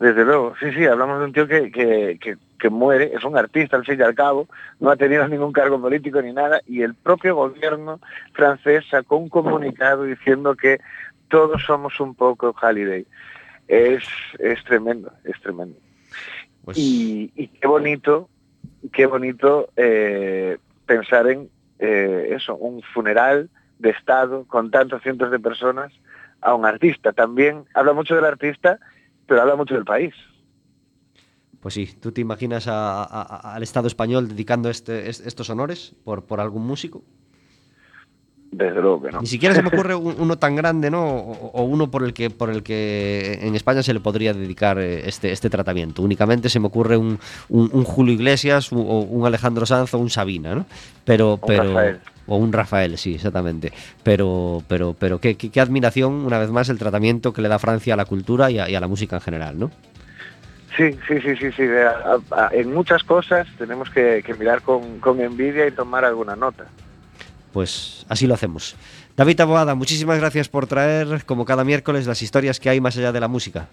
[0.00, 3.38] Desde luego, sí, sí, hablamos de un tío que, que, que, que muere, es un
[3.38, 4.48] artista al fin y al cabo,
[4.80, 8.00] no ha tenido ningún cargo político ni nada, y el propio gobierno
[8.32, 10.80] francés sacó un comunicado diciendo que
[11.28, 13.06] todos somos un poco Halliday.
[13.68, 14.04] Es,
[14.38, 15.78] es tremendo, es tremendo.
[16.64, 18.28] Pues, Y, y qué bonito,
[18.92, 25.38] qué bonito eh, pensar en eh, eso, un funeral de Estado con tantos cientos de
[25.38, 25.92] personas
[26.40, 27.12] a un artista.
[27.12, 28.78] También habla mucho del artista,
[29.26, 30.14] pero habla mucho del país.
[31.60, 36.24] pues sí, ¿tú te imaginas a- al Estado español dedicando este, est- estos honores por,
[36.24, 37.02] por algún músico?
[38.50, 39.20] Desde luego que no.
[39.20, 41.02] Ni siquiera se me ocurre un- uno tan grande, ¿no?
[41.04, 44.78] O, o uno por el que por el que en España se le podría dedicar
[44.78, 46.02] eh, este, este tratamiento.
[46.02, 47.18] Únicamente se me ocurre un,
[47.48, 50.66] un- un Julio Iglesias o un Alejandro Sanz o un Sabina, ¿no?
[51.04, 52.00] Pero, pero Rafael.
[52.26, 53.72] O un Rafael, sí, exactamente.
[54.02, 57.58] Pero, pero, pero qué, qué- qué admiración, una vez más, el tratamiento que le da
[57.58, 59.70] Francia a la cultura y a, y a la música en general, ¿no?
[60.76, 61.62] Sí, sí, sí, sí, sí.
[62.52, 66.64] en muchas cosas tenemos que, que mirar con, con envidia y tomar alguna nota.
[67.52, 68.74] Pues así lo hacemos.
[69.16, 73.12] David Aboada, muchísimas gracias por traer, como cada miércoles, las historias que hay más allá
[73.12, 73.68] de la música.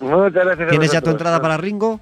[0.00, 0.66] Muchas gracias.
[0.66, 2.00] a ¿Tienes ya tu entrada para Ringo?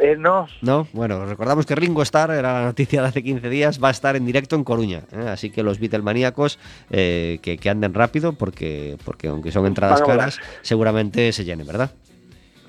[0.00, 3.82] Eh, no, No, bueno, recordamos que Ringo Starr, era la noticia de hace 15 días,
[3.82, 5.02] va a estar en directo en Coruña.
[5.12, 5.28] ¿eh?
[5.28, 6.58] Así que los Beatlemaníacos
[6.90, 11.90] eh, que, que anden rápido, porque, porque aunque son entradas caras, seguramente se llenen, ¿verdad?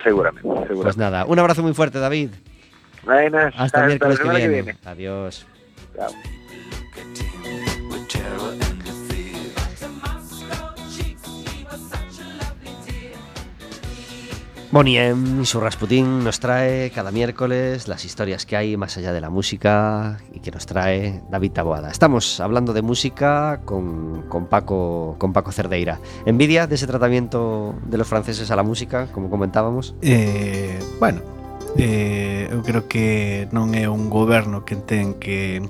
[0.03, 0.99] seguramente, Pues seguramente.
[0.99, 2.30] nada, un abrazo muy fuerte, David.
[3.05, 4.76] Bueno, Hasta, la miércoles que viene.
[4.86, 5.45] Adiós.
[5.95, 6.42] Chao.
[14.74, 15.45] Boniem, eh?
[15.45, 20.17] su Rasputín nos trae cada miércoles las historias que hay más allá de la música
[20.34, 21.91] y que nos trae David Taboada.
[21.91, 25.99] Estamos hablando de música con, con, Paco, con Paco Cerdeira.
[26.26, 29.93] ¿Envidia de ese tratamiento de los franceses a la música, como comentábamos?
[30.01, 31.21] Eh, bueno,
[31.78, 35.61] eh, eu creo que non é un goberno que ten que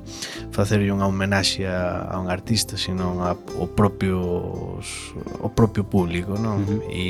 [0.56, 4.80] facerlle unha homenaxe a, a un artista, sino a, o propio
[5.44, 6.64] o propio público, non?
[6.64, 6.82] Uh -huh.
[6.88, 7.04] E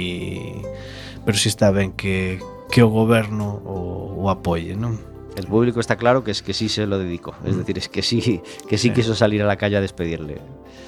[1.26, 2.40] pero si está ben que
[2.72, 4.98] que o goberno o, o apoie, non?
[5.38, 7.34] El público está claro que es que sí se lo dedicó.
[7.46, 8.94] Es decir, es que sí, que sí Sí.
[8.94, 10.38] quiso salir a la calle a despedirle.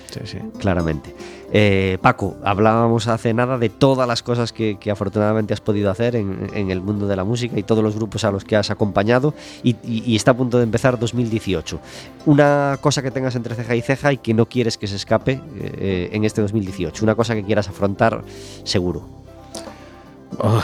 [0.10, 0.38] Sí, sí.
[0.60, 1.14] claramente.
[1.52, 6.16] Eh, Paco, hablábamos hace nada de todas las cosas que, que afortunadamente has podido hacer
[6.16, 8.70] en, en el mundo de la música y todos los grupos a los que has
[8.72, 9.34] acompañado
[9.64, 11.80] y, y- y está a punto de empezar 2018.
[12.26, 15.42] Una cosa que tengas entre ceja y ceja y que no quieres que se escape
[15.60, 17.04] eh, en este 2018.
[17.04, 18.24] Una cosa que quieras afrontar
[18.64, 19.15] seguro.
[20.46, 20.62] Oh,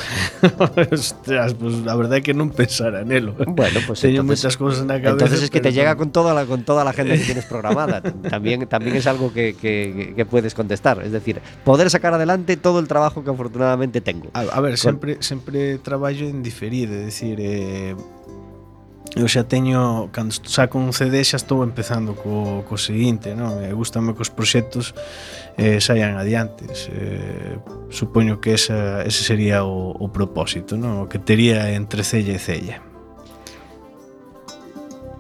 [0.91, 3.33] ostras, pues a verdade é que non pensara nelo.
[3.47, 5.15] Bueno, pues Teño entonces- moitas cousas na cabeza.
[5.25, 8.01] Entonces es que te llega con toda la con toda la agenda que tienes programada.
[8.29, 11.01] También, también es algo que, que- que puedes contestar.
[11.03, 14.29] Es decir, poder sacar adelante todo el trabajo que afortunadamente tengo.
[14.33, 17.95] A, a ver, Con- sempre sempre traballo en diferido, é dicir, eh,
[19.15, 23.59] eu xa teño cando saco un CD xa estou empezando co, co seguinte non?
[23.59, 24.95] e gustame que os proxectos
[25.59, 27.59] eh, saian adiante eh,
[27.91, 31.03] supoño que esa, ese sería o, o propósito non?
[31.03, 32.90] o que tería entre cella e cella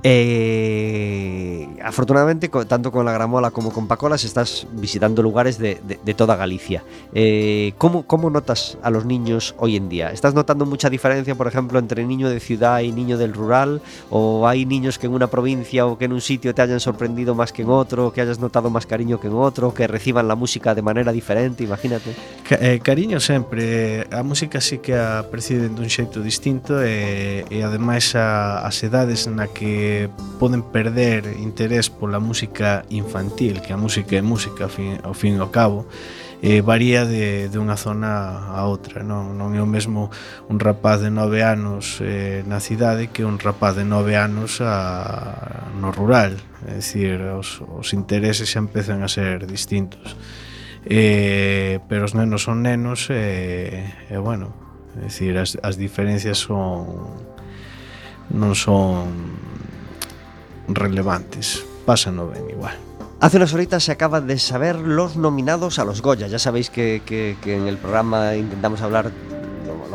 [0.03, 6.13] Eh, afortunadamente, tanto con la Gramola como con Pacolas, estás visitando lugares de, de, de
[6.13, 6.83] toda Galicia.
[7.13, 10.11] Eh, ¿cómo, ¿cómo, notas a los niños hoy en día?
[10.11, 13.81] ¿Estás notando mucha diferencia, por ejemplo, entre niño de ciudad y niño del rural?
[14.09, 17.35] ¿O hay niños que en una provincia o que en un sitio te hayan sorprendido
[17.35, 20.35] más que en otro, que hayas notado más cariño que en otro, que reciban la
[20.35, 21.63] música de manera diferente?
[21.63, 22.15] Imagínate.
[22.49, 24.01] Eh, cariño sempre.
[24.01, 28.81] Eh, a música sí que a perciben dun xeito distinto e, e ademais a, as
[28.83, 29.90] edades na que
[30.39, 35.37] poden perder interés pola música infantil, que a música é música ao fin, ao fin
[35.37, 35.87] e ao cabo,
[36.41, 40.09] eh, varía de, de unha zona a outra non, non é o mesmo
[40.49, 45.69] un rapaz de nove anos eh, na cidade que un rapaz de nove anos a,
[45.77, 46.33] no rural.
[46.65, 50.17] É dicir, os, os intereses xa empezan a ser distintos.
[50.81, 54.49] Eh, pero os nenos son nenos e, eh, eh, bueno
[54.97, 57.21] é dicir, as, as diferencias son
[58.33, 59.13] non son
[60.67, 62.75] relevantes, pásano ben igual.
[63.21, 66.25] Hace unas horitas se acaba de saber los nominados a los Goya.
[66.25, 67.03] Ya sabéis que,
[67.45, 69.11] en el programa intentamos hablar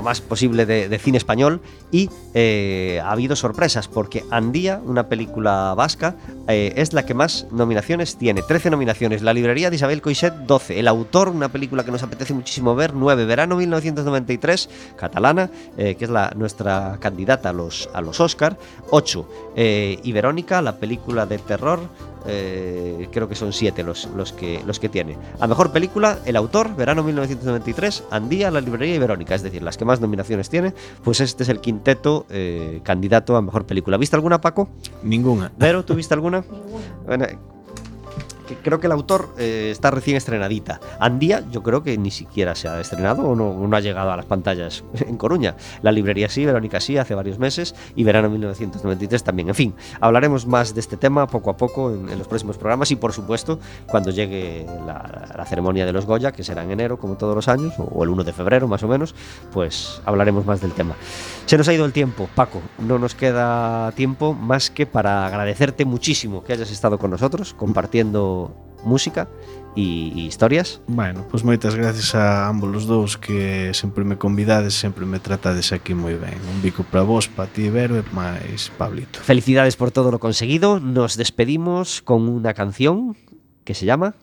[0.07, 6.15] más posible de, cine español y eh, ha habido sorpresas porque Andía, una película vasca,
[6.49, 8.43] eh, es la que más nominaciones tiene.
[8.43, 9.23] 13 nominaciones.
[9.23, 10.79] La librería de Isabel Coixet, 12.
[10.79, 13.25] El autor, una película que nos apetece muchísimo ver, 9.
[13.25, 18.57] Verano 1993, catalana, eh, que es la, nuestra candidata a los, a los Oscar,
[18.91, 19.29] 8.
[19.57, 21.81] Eh, y Verónica, la película de terror,
[22.27, 25.17] creo que son siete los, los, que, los que tiene.
[25.39, 29.77] A mejor película, el autor, verano 1993, Andía, La Librería y Verónica, es decir, las
[29.77, 30.75] que más nominaciones tiene,
[31.05, 33.97] pues este es el quinteto eh, candidato a mejor película.
[33.97, 34.69] ¿Viste alguna, Paco?
[35.03, 35.53] Ninguna.
[35.59, 36.45] Vero, ¿tú viste alguna?
[37.07, 37.27] Bueno,
[38.55, 40.81] creo que el autor eh, está recién estrenadita.
[41.01, 44.17] Andía, yo creo que ni siquiera se ha estrenado o no, no ha llegado a
[44.17, 45.57] las pantallas en Coruña.
[45.83, 49.49] La librería sí, Verónica sí, hace varios meses, y verano 1993 también.
[49.49, 52.97] En fin, hablaremos más de este tema poco a poco en, los próximos programas y,
[52.97, 57.17] por supuesto, cuando llegue la, la ceremonia de los Goya, que será en enero, como
[57.17, 59.15] todos los años, o, o el 1 de febrero más o menos,
[59.53, 60.95] pues hablaremos más del tema.
[61.47, 62.61] Se nos ha ido el tiempo, Paco.
[62.79, 68.36] No nos queda tiempo más que para agradecerte muchísimo que hayas estado con nosotros compartiendo
[68.85, 69.29] música
[69.77, 70.81] y historias.
[70.89, 75.69] Bueno, pois moitas gracias a ambos os dous que sempre me convidades, sempre me tratades
[75.77, 76.41] aquí moi ben.
[76.49, 79.21] Un bico para vos, para ti, Vero, e máis Pablito.
[79.21, 80.81] Felicidades por todo lo conseguido.
[80.81, 83.21] Nos despedimos con una canción
[83.69, 84.17] que se llama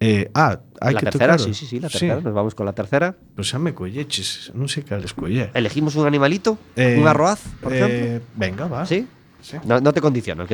[0.00, 1.36] Eh, ah, La que tercera.
[1.38, 2.20] Sí, sí, sí, la tercera.
[2.20, 3.14] Nos vamos con la tercera.
[3.36, 5.52] Pois xa me colleches, non sei cal escoller.
[5.52, 8.24] Elegimos un animalito, Eh, un arroaz, por eh, ejemplo.
[8.36, 8.88] Venga, va.
[8.88, 9.04] ¿Sí?
[9.44, 9.60] Sí.
[9.64, 10.48] No, no te condiciono.